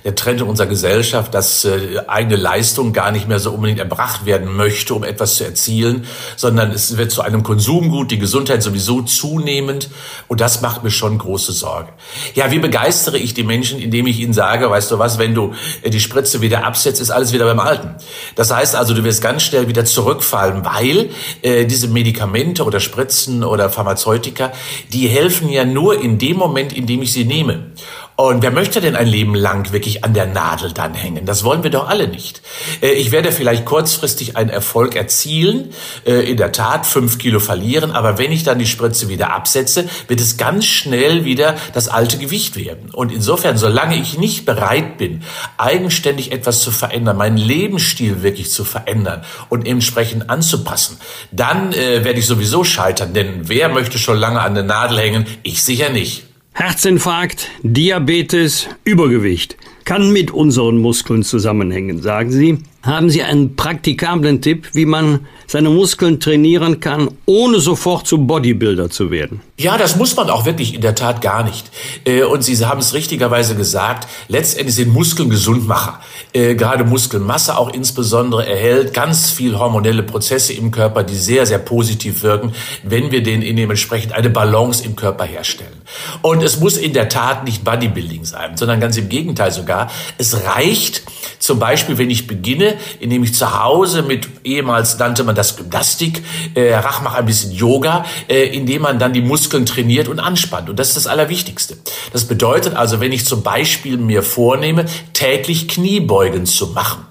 der 0.04 0.16
Trend 0.16 0.42
in 0.42 0.48
unserer 0.48 0.66
Gesellschaft, 0.66 1.36
dass 1.36 1.64
äh, 1.64 2.00
eigene 2.08 2.36
Leistung 2.36 2.94
gar 2.94 3.12
nicht 3.12 3.28
mehr 3.28 3.38
so 3.38 3.52
unbedingt 3.52 3.78
erbracht 3.78 4.26
werden 4.26 4.56
möchte, 4.56 4.96
um 4.96 5.04
etwas 5.04 5.36
zu 5.36 5.44
erzielen, 5.44 6.08
sondern 6.36 6.72
es 6.72 6.98
wird 6.98 7.12
zu 7.12 7.22
einem 7.22 7.44
Konsumgut, 7.44 8.10
die 8.10 8.18
Gesundheit 8.18 8.64
sowieso 8.64 9.04
zunehmend 9.04 9.92
und 10.28 10.42
das 10.42 10.62
macht 10.62 10.84
mir 10.84 10.90
schon 10.90 11.20
große 11.20 11.52
Sorge. 11.52 11.90
Ja, 12.34 12.50
wie 12.50 12.58
begeistere 12.58 13.20
ich 13.20 13.36
die 13.36 13.44
Menschen, 13.44 13.80
indem 13.80 14.08
ich 14.08 14.20
ihnen 14.20 14.34
sage, 14.34 14.68
weißt 14.68 14.90
du 14.90 14.98
was, 14.98 15.20
wenn 15.20 15.36
du 15.36 15.54
äh, 15.84 15.92
die 15.92 16.00
Spritze 16.00 16.42
wieder 16.42 16.66
absetzt, 16.66 17.00
ist 17.00 17.12
alles 17.12 17.34
wieder 17.34 17.46
beim 17.46 17.60
Alten. 17.60 17.94
Das 18.34 18.50
heißt 18.50 18.76
also, 18.76 18.96
du 18.96 19.04
wirst 19.04 19.22
ganz 19.22 19.44
schnell 19.44 19.68
wieder 19.68 19.86
zurückfallen, 19.86 20.66
weil 20.66 21.12
äh, 21.44 21.66
diese 21.66 21.88
Medikamente 21.88 22.64
oder 22.64 22.80
Spritzen 22.80 23.44
oder 23.44 23.70
Pharmazeutika, 23.70 24.54
die 24.92 25.08
helfen 25.08 25.50
ja 25.50 25.66
nur 25.66 26.02
in 26.02 26.18
dem 26.18 26.38
Moment, 26.38 26.74
in 26.74 26.88
dem 26.88 26.95
indem 26.96 27.04
ich 27.04 27.12
sie 27.12 27.26
nehme. 27.26 27.72
Und 28.18 28.42
wer 28.44 28.52
möchte 28.52 28.80
denn 28.80 28.96
ein 28.96 29.08
Leben 29.08 29.36
lang 29.36 29.74
wirklich 29.74 30.06
an 30.06 30.14
der 30.14 30.26
Nadel 30.26 30.72
dann 30.72 30.94
hängen? 30.94 31.26
Das 31.26 31.44
wollen 31.44 31.64
wir 31.64 31.70
doch 31.70 31.90
alle 31.90 32.08
nicht. 32.08 32.42
Äh, 32.82 32.92
ich 32.94 33.12
werde 33.12 33.34
vielleicht 33.34 33.66
kurzfristig 33.66 34.38
einen 34.38 34.50
Erfolg 34.50 34.96
erzielen, 34.96 35.74
äh, 36.06 36.32
in 36.32 36.38
der 36.38 36.54
Tat 36.54 36.86
fünf 36.86 37.18
Kilo 37.18 37.42
verlieren, 37.42 37.92
aber 37.92 38.18
wenn 38.18 38.32
ich 38.32 38.44
dann 38.44 38.58
die 38.58 38.68
Spritze 38.68 39.10
wieder 39.10 39.34
absetze, 39.34 39.90
wird 40.08 40.22
es 40.22 40.38
ganz 40.38 40.64
schnell 40.64 41.26
wieder 41.26 41.58
das 41.74 41.90
alte 41.90 42.18
Gewicht 42.18 42.56
werden. 42.56 42.90
Und 42.94 43.12
insofern, 43.12 43.58
solange 43.58 43.98
ich 43.98 44.18
nicht 44.18 44.46
bereit 44.46 44.98
bin, 44.98 45.24
eigenständig 45.58 46.32
etwas 46.32 46.62
zu 46.62 46.72
verändern, 46.72 47.18
meinen 47.18 47.38
Lebensstil 47.38 48.24
wirklich 48.24 48.50
zu 48.50 48.64
verändern 48.64 49.26
und 49.50 49.68
entsprechend 49.68 50.30
anzupassen, 50.30 51.02
dann 51.34 51.74
äh, 51.74 52.06
werde 52.06 52.20
ich 52.20 52.28
sowieso 52.28 52.64
scheitern. 52.64 53.14
Denn 53.14 53.50
wer 53.50 53.68
möchte 53.68 53.98
schon 53.98 54.18
lange 54.18 54.40
an 54.40 54.56
der 54.56 54.64
Nadel 54.64 55.00
hängen? 55.00 55.26
Ich 55.44 55.62
sicher 55.62 55.90
nicht. 55.90 56.24
Herzinfarkt, 56.58 57.52
Diabetes, 57.64 58.70
Übergewicht 58.86 59.58
kann 59.84 60.14
mit 60.14 60.32
unseren 60.32 60.78
Muskeln 60.78 61.22
zusammenhängen, 61.22 62.02
sagen 62.02 62.32
Sie. 62.32 62.60
Haben 62.86 63.10
Sie 63.10 63.24
einen 63.24 63.56
praktikablen 63.56 64.42
Tipp, 64.42 64.70
wie 64.74 64.86
man 64.86 65.22
seine 65.48 65.70
Muskeln 65.70 66.20
trainieren 66.20 66.80
kann, 66.80 67.10
ohne 67.26 67.60
sofort 67.60 68.06
zu 68.06 68.20
Bodybuilder 68.20 68.92
zu 68.92 69.10
werden? 69.10 69.42
Ja, 69.58 69.78
das 69.80 69.96
muss 69.96 70.16
man 70.16 70.30
auch 70.30 70.46
wirklich 70.46 70.76
in 70.76 70.82
der 70.82 70.94
Tat 70.94 71.20
gar 71.22 71.44
nicht. 71.44 71.72
Äh, 72.06 72.24
und 72.24 72.44
Sie 72.44 72.64
haben 72.64 72.82
es 72.82 72.94
richtigerweise 72.94 73.56
gesagt, 73.56 74.08
letztendlich 74.28 74.76
sind 74.76 74.94
Muskeln 74.94 75.32
Gesundmacher. 75.32 76.00
Äh, 76.32 76.54
gerade 76.54 76.84
Muskelmasse 76.84 77.58
auch 77.58 77.74
insbesondere 77.74 78.48
erhält 78.48 78.94
ganz 78.94 79.32
viel 79.32 79.58
hormonelle 79.58 80.04
Prozesse 80.04 80.54
im 80.54 80.70
Körper, 80.70 81.04
die 81.04 81.16
sehr, 81.16 81.48
sehr 81.48 81.60
positiv 81.60 82.22
wirken, 82.22 82.54
wenn 82.84 83.12
wir 83.12 83.24
denen 83.24 83.56
dementsprechend 83.56 84.14
eine 84.14 84.30
Balance 84.30 84.86
im 84.86 84.96
Körper 84.96 85.24
herstellen. 85.24 85.74
Und 86.22 86.44
es 86.44 86.60
muss 86.60 86.78
in 86.78 86.94
der 86.94 87.10
Tat 87.10 87.46
nicht 87.46 87.64
Bodybuilding 87.64 88.26
sein, 88.26 88.58
sondern 88.58 88.80
ganz 88.80 88.96
im 88.98 89.10
Gegenteil 89.10 89.52
sogar. 89.52 89.90
Es 90.20 90.46
reicht 90.46 91.04
zum 91.40 91.60
Beispiel, 91.60 91.98
wenn 91.98 92.10
ich 92.10 92.28
beginne, 92.28 92.75
indem 93.00 93.24
ich 93.24 93.34
zu 93.34 93.62
Hause 93.62 94.02
mit, 94.02 94.28
ehemals 94.44 94.98
nannte 94.98 95.24
man 95.24 95.36
das 95.36 95.56
Gymnastik, 95.56 96.24
äh, 96.54 96.74
Rach 96.76 97.02
macht 97.02 97.18
ein 97.18 97.26
bisschen 97.26 97.52
Yoga, 97.52 98.06
äh, 98.28 98.44
indem 98.48 98.84
man 98.84 99.00
dann 99.00 99.14
die 99.14 99.22
Muskeln 99.22 99.66
trainiert 99.66 100.08
und 100.08 100.20
anspannt. 100.20 100.70
Und 100.70 100.80
das 100.80 100.90
ist 100.90 100.98
das 100.98 101.08
Allerwichtigste. 101.08 101.78
Das 102.14 102.26
bedeutet 102.26 102.76
also, 102.76 103.00
wenn 103.00 103.12
ich 103.12 103.26
zum 103.26 103.44
Beispiel 103.44 103.98
mir 103.98 104.24
vornehme, 104.24 104.86
täglich 105.14 105.68
Kniebeugen 105.68 106.46
zu 106.46 106.68
machen, 106.68 107.06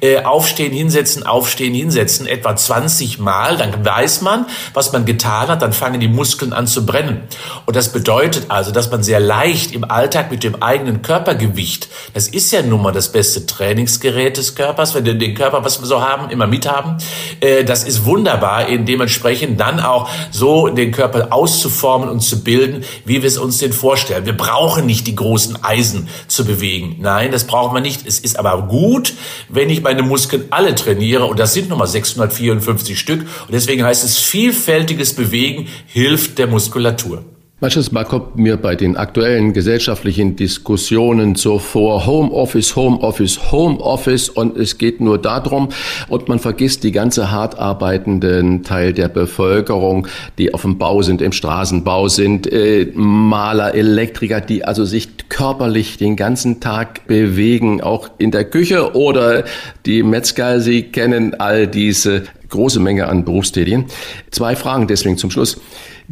äh, 0.00 0.22
aufstehen, 0.22 0.72
hinsetzen, 0.72 1.24
aufstehen, 1.24 1.74
hinsetzen, 1.74 2.26
etwa 2.26 2.56
20 2.56 3.18
Mal, 3.18 3.56
dann 3.56 3.84
weiß 3.84 4.22
man, 4.22 4.46
was 4.74 4.92
man 4.92 5.04
getan 5.04 5.48
hat, 5.48 5.62
dann 5.62 5.72
fangen 5.72 6.00
die 6.00 6.08
Muskeln 6.08 6.52
an 6.52 6.66
zu 6.66 6.86
brennen. 6.86 7.22
Und 7.66 7.76
das 7.76 7.92
bedeutet 7.92 8.46
also, 8.48 8.70
dass 8.70 8.90
man 8.90 9.02
sehr 9.02 9.20
leicht 9.20 9.72
im 9.72 9.84
Alltag 9.84 10.30
mit 10.30 10.44
dem 10.44 10.62
eigenen 10.62 11.02
Körpergewicht, 11.02 11.88
das 12.14 12.28
ist 12.28 12.52
ja 12.52 12.62
nun 12.62 12.82
mal 12.82 12.92
das 12.92 13.12
beste 13.12 13.46
Trainingsgerät 13.46 14.36
des 14.36 14.54
Körpers, 14.54 14.94
wenn 14.94 15.04
wir 15.04 15.14
den 15.14 15.34
Körper, 15.34 15.64
was 15.64 15.80
wir 15.80 15.86
so 15.86 16.00
haben, 16.00 16.30
immer 16.30 16.46
mithaben, 16.46 16.96
äh, 17.40 17.64
das 17.64 17.84
ist 17.84 18.04
wunderbar, 18.04 18.68
in 18.68 18.86
dementsprechend 18.86 19.60
dann 19.60 19.80
auch 19.80 20.08
so 20.30 20.68
den 20.68 20.92
Körper 20.92 21.28
auszuformen 21.30 22.08
und 22.08 22.20
zu 22.20 22.42
bilden, 22.42 22.84
wie 23.04 23.22
wir 23.22 23.28
es 23.28 23.38
uns 23.38 23.58
denn 23.58 23.72
vorstellen. 23.72 24.26
Wir 24.26 24.36
brauchen 24.36 24.86
nicht 24.86 25.06
die 25.06 25.14
großen 25.14 25.62
Eisen 25.62 26.08
zu 26.28 26.44
bewegen. 26.44 26.96
Nein, 27.00 27.32
das 27.32 27.44
brauchen 27.44 27.74
wir 27.74 27.80
nicht. 27.80 28.06
Es 28.06 28.18
ist 28.18 28.38
aber 28.38 28.62
gut, 28.68 29.14
wenn 29.48 29.59
wenn 29.60 29.68
ich 29.68 29.82
meine 29.82 30.02
Muskeln 30.02 30.46
alle 30.48 30.74
trainiere, 30.74 31.26
und 31.26 31.38
das 31.38 31.52
sind 31.52 31.68
nochmal 31.68 31.86
654 31.86 32.98
Stück, 32.98 33.20
und 33.20 33.52
deswegen 33.52 33.84
heißt 33.84 34.04
es, 34.04 34.16
vielfältiges 34.16 35.12
Bewegen 35.12 35.68
hilft 35.86 36.38
der 36.38 36.46
Muskulatur. 36.46 37.24
Manches 37.62 37.92
Mal 37.92 38.04
kommt 38.04 38.36
mir 38.36 38.56
bei 38.56 38.74
den 38.74 38.96
aktuellen 38.96 39.52
gesellschaftlichen 39.52 40.34
Diskussionen 40.34 41.34
so 41.34 41.58
vor, 41.58 42.06
Homeoffice, 42.06 42.74
Homeoffice, 42.74 43.52
Homeoffice 43.52 44.30
und 44.30 44.56
es 44.56 44.78
geht 44.78 45.02
nur 45.02 45.18
darum 45.18 45.68
und 46.08 46.26
man 46.26 46.38
vergisst 46.38 46.84
die 46.84 46.90
ganze 46.90 47.30
hart 47.30 47.58
arbeitenden 47.58 48.62
Teil 48.62 48.94
der 48.94 49.08
Bevölkerung, 49.08 50.08
die 50.38 50.54
auf 50.54 50.62
dem 50.62 50.78
Bau 50.78 51.02
sind, 51.02 51.20
im 51.20 51.32
Straßenbau 51.32 52.08
sind, 52.08 52.50
äh, 52.50 52.90
Maler, 52.94 53.74
Elektriker, 53.74 54.40
die 54.40 54.64
also 54.64 54.86
sich 54.86 55.28
körperlich 55.28 55.98
den 55.98 56.16
ganzen 56.16 56.60
Tag 56.60 57.06
bewegen, 57.08 57.82
auch 57.82 58.08
in 58.16 58.30
der 58.30 58.46
Küche 58.46 58.96
oder 58.96 59.44
die 59.84 60.02
Metzger, 60.02 60.60
Sie 60.60 60.84
kennen 60.84 61.34
all 61.34 61.66
diese 61.66 62.22
große 62.50 62.80
Menge 62.80 63.08
an 63.08 63.24
Berufstätigen. 63.24 63.86
Zwei 64.30 64.56
Fragen 64.56 64.86
deswegen 64.86 65.16
zum 65.16 65.30
Schluss 65.30 65.60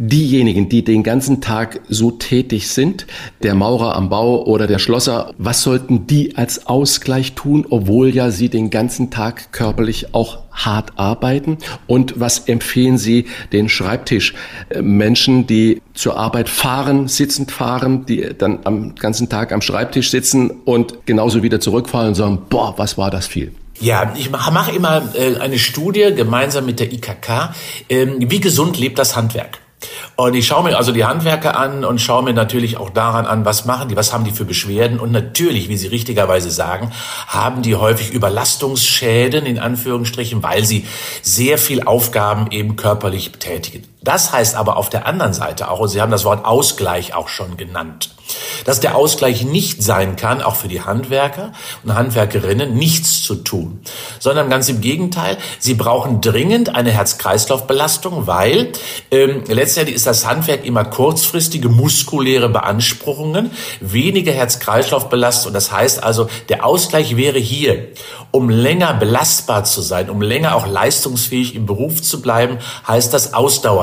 diejenigen, 0.00 0.68
die 0.68 0.84
den 0.84 1.02
ganzen 1.02 1.40
Tag 1.40 1.80
so 1.88 2.12
tätig 2.12 2.68
sind, 2.68 3.06
der 3.42 3.56
Maurer 3.56 3.96
am 3.96 4.08
Bau 4.08 4.44
oder 4.44 4.68
der 4.68 4.78
Schlosser, 4.78 5.34
was 5.38 5.64
sollten 5.64 6.06
die 6.06 6.36
als 6.36 6.68
Ausgleich 6.68 7.34
tun, 7.34 7.66
obwohl 7.68 8.14
ja 8.14 8.30
sie 8.30 8.48
den 8.48 8.70
ganzen 8.70 9.10
Tag 9.10 9.50
körperlich 9.50 10.14
auch 10.14 10.38
hart 10.52 10.92
arbeiten? 10.96 11.58
Und 11.88 12.20
was 12.20 12.38
empfehlen 12.40 12.96
Sie 12.96 13.26
den 13.52 13.68
Schreibtischmenschen, 13.68 15.48
die 15.48 15.82
zur 15.94 16.16
Arbeit 16.16 16.48
fahren, 16.48 17.08
sitzend 17.08 17.50
fahren, 17.50 18.06
die 18.06 18.28
dann 18.38 18.60
am 18.64 18.94
ganzen 18.94 19.28
Tag 19.28 19.52
am 19.52 19.62
Schreibtisch 19.62 20.10
sitzen 20.10 20.50
und 20.64 21.06
genauso 21.06 21.42
wieder 21.42 21.58
zurückfahren 21.58 22.08
und 22.08 22.14
sagen, 22.14 22.38
boah, 22.48 22.74
was 22.76 22.98
war 22.98 23.10
das 23.10 23.26
viel? 23.26 23.52
Ja, 23.80 24.12
ich 24.16 24.30
mache 24.30 24.72
immer 24.72 25.14
äh, 25.14 25.36
eine 25.36 25.58
Studie 25.58 26.12
gemeinsam 26.14 26.66
mit 26.66 26.80
der 26.80 26.92
IKK. 26.92 27.54
Ähm, 27.88 28.16
wie 28.18 28.40
gesund 28.40 28.78
lebt 28.78 28.98
das 28.98 29.14
Handwerk? 29.14 29.60
Und 30.16 30.34
ich 30.34 30.48
schaue 30.48 30.64
mir 30.64 30.76
also 30.76 30.90
die 30.90 31.04
Handwerker 31.04 31.56
an 31.56 31.84
und 31.84 32.00
schaue 32.00 32.24
mir 32.24 32.32
natürlich 32.32 32.76
auch 32.76 32.90
daran 32.90 33.24
an, 33.26 33.44
was 33.44 33.64
machen 33.66 33.88
die, 33.88 33.94
was 33.94 34.12
haben 34.12 34.24
die 34.24 34.32
für 34.32 34.44
Beschwerden. 34.44 34.98
Und 34.98 35.12
natürlich, 35.12 35.68
wie 35.68 35.76
Sie 35.76 35.86
richtigerweise 35.86 36.50
sagen, 36.50 36.90
haben 37.28 37.62
die 37.62 37.76
häufig 37.76 38.10
Überlastungsschäden 38.10 39.46
in 39.46 39.60
Anführungsstrichen, 39.60 40.42
weil 40.42 40.64
sie 40.64 40.86
sehr 41.22 41.58
viel 41.58 41.84
Aufgaben 41.84 42.50
eben 42.50 42.74
körperlich 42.74 43.30
betätigen. 43.30 43.84
Das 44.02 44.32
heißt 44.32 44.54
aber 44.54 44.76
auf 44.76 44.90
der 44.90 45.06
anderen 45.06 45.32
Seite 45.32 45.70
auch, 45.70 45.80
und 45.80 45.88
Sie 45.88 46.00
haben 46.00 46.12
das 46.12 46.24
Wort 46.24 46.44
Ausgleich 46.44 47.14
auch 47.14 47.28
schon 47.28 47.56
genannt, 47.56 48.10
dass 48.64 48.80
der 48.80 48.94
Ausgleich 48.96 49.44
nicht 49.44 49.82
sein 49.82 50.16
kann, 50.16 50.42
auch 50.42 50.56
für 50.56 50.68
die 50.68 50.82
Handwerker 50.82 51.52
und 51.82 51.94
Handwerkerinnen, 51.94 52.74
nichts 52.74 53.22
zu 53.22 53.36
tun, 53.36 53.80
sondern 54.18 54.50
ganz 54.50 54.68
im 54.68 54.80
Gegenteil, 54.80 55.38
sie 55.58 55.74
brauchen 55.74 56.20
dringend 56.20 56.74
eine 56.74 56.90
Herz-Kreislauf-Belastung, 56.90 58.26
weil 58.26 58.72
ähm, 59.10 59.44
letztendlich 59.46 59.96
ist 59.96 60.06
das 60.06 60.26
Handwerk 60.26 60.64
immer 60.64 60.84
kurzfristige 60.84 61.68
muskuläre 61.68 62.48
Beanspruchungen, 62.48 63.50
weniger 63.80 64.32
Herz-Kreislauf-Belastung. 64.32 65.52
Das 65.52 65.72
heißt 65.72 66.02
also, 66.02 66.28
der 66.48 66.64
Ausgleich 66.64 67.16
wäre 67.16 67.38
hier, 67.38 67.88
um 68.30 68.50
länger 68.50 68.92
belastbar 68.94 69.64
zu 69.64 69.80
sein, 69.80 70.10
um 70.10 70.20
länger 70.20 70.54
auch 70.54 70.66
leistungsfähig 70.66 71.54
im 71.54 71.66
Beruf 71.66 72.02
zu 72.02 72.20
bleiben, 72.20 72.58
heißt 72.86 73.12
das 73.14 73.32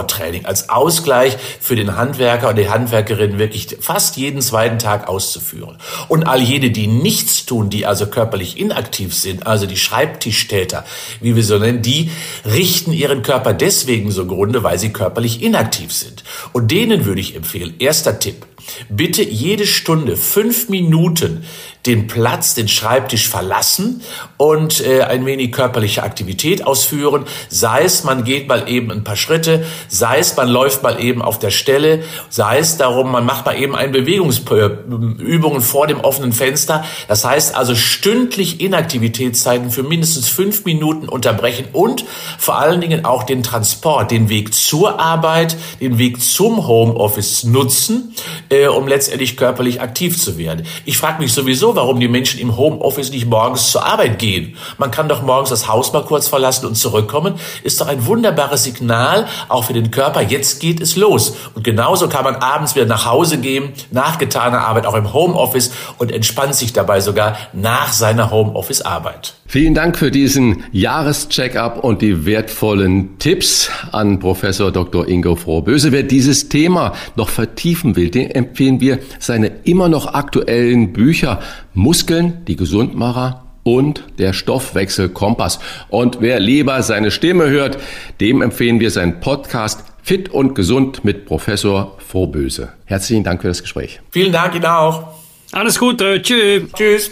Ausdauertraining 0.06 0.46
als 0.46 0.70
Ausgleich 0.70 1.38
für 1.60 1.76
den 1.76 1.96
Handwerker 1.96 2.50
und 2.50 2.58
die 2.58 2.70
Handwerkerin 2.70 3.40
wirklich 3.40 3.78
fast 3.80 4.18
jeden 4.18 4.42
zweiten 4.42 4.80
Tag 4.80 5.08
auszuführen. 5.08 5.78
Und 6.08 6.24
all 6.24 6.42
jene, 6.42 6.72
die 6.72 6.88
nichts 6.88 7.46
tun, 7.46 7.70
die 7.70 7.86
also 7.86 8.08
körperlich 8.08 8.58
inaktiv 8.58 9.14
sind, 9.14 9.48
also 9.48 9.66
die 9.66 9.78
Schreibtischtäter, 9.78 10.86
wie 11.22 11.36
wir 11.36 11.44
so 11.44 11.58
nennen, 11.58 11.82
die 11.82 12.12
richten 12.46 12.94
ihren 12.94 13.24
Körper 13.24 13.54
deswegen 13.54 14.12
so 14.12 14.26
grunde, 14.26 14.64
weil 14.64 14.80
sie 14.80 14.94
körperlich 14.94 15.42
inaktiv 15.42 15.92
sind. 15.92 16.24
Und 16.54 16.72
denen 16.72 17.06
würde 17.06 17.22
ich 17.22 17.36
empfehlen, 17.36 17.76
erster 17.80 18.20
Tipp, 18.20 18.46
bitte 18.90 19.24
jede 19.24 19.66
Stunde 19.66 20.18
fünf 20.18 20.70
Minuten 20.70 21.44
den 21.86 22.08
Platz, 22.08 22.56
den 22.56 22.68
Schreibtisch 22.68 23.30
verlassen 23.30 24.02
und 24.38 24.86
äh, 24.86 25.02
ein 25.02 25.26
wenig 25.26 25.52
körperliche 25.52 26.04
Aktivität 26.04 26.66
ausführen. 26.66 27.26
Sei 27.50 27.84
es, 27.84 28.04
man 28.04 28.24
geht 28.24 28.48
mal 28.48 28.68
eben 28.68 28.92
ein 28.92 29.04
paar 29.04 29.16
Schritte, 29.16 29.66
sei 29.88 30.20
es, 30.20 30.36
man 30.36 30.50
läuft 30.50 30.84
mal 30.84 31.00
eben 31.00 31.22
auf 31.22 31.38
der 31.40 31.52
Stelle, 31.52 32.04
sei 32.30 32.60
es 32.60 32.78
darum, 32.78 33.12
man 33.12 33.26
macht 33.26 33.46
mal 33.46 33.60
eben 33.60 33.76
ein 33.76 33.92
Bewegungsübungen 33.92 35.62
vor 35.62 35.88
dem 35.88 36.00
offenen 36.00 36.34
Fenster. 36.34 36.84
Das 37.08 37.24
heißt 37.24 37.56
also 37.56 37.76
stündlich 37.76 38.62
Inaktivitätszeiten 38.62 39.70
für 39.70 39.84
mindestens 39.84 40.28
fünf 40.28 40.66
Minuten 40.66 41.08
unterbrechen 41.08 41.68
und 41.72 42.06
vor 42.38 42.58
allen 42.58 42.82
Dingen 42.82 43.06
auch 43.06 43.24
den 43.24 43.44
Transport, 43.44 44.12
den 44.12 44.30
Weg 44.30 44.54
zur 44.54 45.00
Arbeit, 45.00 45.56
den 45.82 45.98
Weg 45.98 46.22
zum 46.22 46.68
Homeoffice 46.68 47.44
nutzen, 47.44 48.14
äh, 48.50 48.68
um 48.68 48.88
letztendlich 48.88 49.38
körperlich 49.38 49.82
aktiv 49.82 50.20
zu 50.20 50.38
werden. 50.38 50.66
Ich 50.86 50.98
frage 50.98 51.22
mich 51.22 51.34
sowieso, 51.34 51.75
warum 51.76 52.00
die 52.00 52.08
Menschen 52.08 52.40
im 52.40 52.58
Homeoffice 52.58 53.12
nicht 53.12 53.28
morgens 53.28 53.72
zur 53.72 53.86
Arbeit 53.86 54.20
gehen. 54.20 54.58
Man 54.78 54.92
kann 54.92 55.10
doch 55.10 55.22
morgens 55.22 55.50
das 55.50 55.68
Haus 55.68 55.94
mal 55.94 56.04
kurz 56.04 56.28
verlassen 56.28 56.66
und 56.66 56.76
zurückkommen. 56.76 57.36
Ist 57.64 57.80
doch 57.82 57.88
ein 57.88 58.06
wunderbares 58.06 58.64
Signal, 58.64 59.28
auch 59.50 59.66
für 59.66 59.74
den 59.74 59.92
Körper. 59.92 60.22
Jetzt 60.22 60.60
geht 60.60 60.82
es 60.82 60.96
los. 60.96 61.36
Und 61.54 61.64
genauso 61.64 62.08
kann 62.10 62.24
man 62.24 62.36
abends 62.36 62.76
wieder 62.76 62.86
nach 62.86 63.06
Hause 63.06 63.38
gehen, 63.38 63.74
nach 63.92 64.18
getaner 64.18 64.62
Arbeit, 64.62 64.86
auch 64.86 64.96
im 64.96 65.14
Homeoffice 65.14 65.72
und 65.98 66.12
entspannt 66.12 66.56
sich 66.56 66.74
dabei 66.74 67.02
sogar 67.02 67.38
nach 67.54 67.92
seiner 67.92 68.32
Homeoffice-Arbeit. 68.32 69.34
Vielen 69.48 69.76
Dank 69.76 69.98
für 69.98 70.10
diesen 70.10 70.64
Jahrescheckup 70.72 71.84
und 71.84 72.02
die 72.02 72.26
wertvollen 72.26 73.20
Tipps 73.20 73.70
an 73.92 74.20
Professor 74.20 74.72
Dr. 74.72 75.08
Ingo 75.08 75.36
Frohböse. 75.36 75.92
Wer 75.92 76.04
dieses 76.04 76.50
Thema 76.50 76.94
noch 77.16 77.30
vertiefen 77.30 77.96
will, 77.96 78.10
den 78.10 78.32
empfehlen 78.32 78.82
wir 78.82 79.00
seine 79.20 79.52
immer 79.64 79.88
noch 79.88 80.14
aktuellen 80.14 80.94
Bücher 80.94 81.40
Muskeln, 81.74 82.44
die 82.48 82.56
Gesundmacher 82.56 83.44
und 83.64 84.04
der 84.18 84.34
Stoffwechselkompass. 84.34 85.60
Und 85.90 86.22
wer 86.22 86.40
lieber 86.40 86.82
seine 86.82 87.12
Stimme 87.12 87.50
hört, 87.50 87.78
dem 88.20 88.42
empfehlen 88.42 88.80
wir 88.80 88.92
seinen 88.92 89.20
Podcast 89.20 89.84
Fit 90.02 90.30
und 90.30 90.54
Gesund 90.54 91.04
mit 91.04 91.26
Professor 91.26 91.98
Frohböse. 92.00 92.74
Herzlichen 92.86 93.24
Dank 93.24 93.42
für 93.42 93.48
das 93.48 93.62
Gespräch. 93.62 94.02
Vielen 94.12 94.32
Dank 94.32 94.56
Ihnen 94.56 94.66
auch. 94.66 95.16
Alles 95.52 95.80
Gute. 95.80 96.22
Tschüss. 96.22 96.64
Tschüss. 96.74 97.12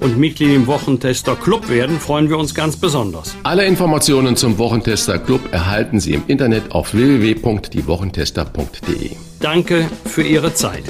und 0.00 0.18
Mitglied 0.18 0.54
im 0.54 0.66
Wochentester 0.66 1.36
Club 1.36 1.68
werden, 1.68 2.00
freuen 2.00 2.28
wir 2.28 2.38
uns 2.38 2.54
ganz 2.54 2.76
besonders. 2.76 3.36
Alle 3.42 3.66
Informationen 3.66 4.36
zum 4.36 4.58
Wochentester 4.58 5.18
Club 5.18 5.40
erhalten 5.52 5.98
Sie 6.00 6.14
im 6.14 6.22
Internet 6.26 6.72
auf 6.72 6.94
www.diewochentester.de. 6.94 9.10
Danke 9.40 9.86
für 10.04 10.22
Ihre 10.22 10.54
Zeit. 10.54 10.84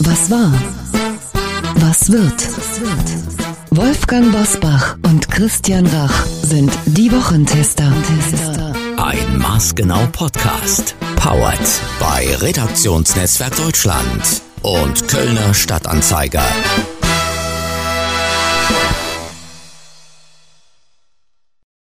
Was 0.00 0.30
war? 0.30 0.52
Was 1.76 2.10
wird? 2.10 2.48
Wolfgang 3.70 4.32
Bosbach 4.32 4.96
und 5.04 5.30
Christian 5.30 5.86
Rach 5.86 6.26
sind 6.26 6.72
die 6.86 7.12
Wochentester. 7.12 7.92
Ein 8.96 9.38
maßgenau 9.38 10.08
Podcast. 10.12 10.96
Powered 11.16 11.60
bei 11.98 12.34
Redaktionsnetzwerk 12.36 13.56
Deutschland 13.56 14.42
und 14.62 15.08
Kölner 15.08 15.54
Stadtanzeiger. 15.54 16.44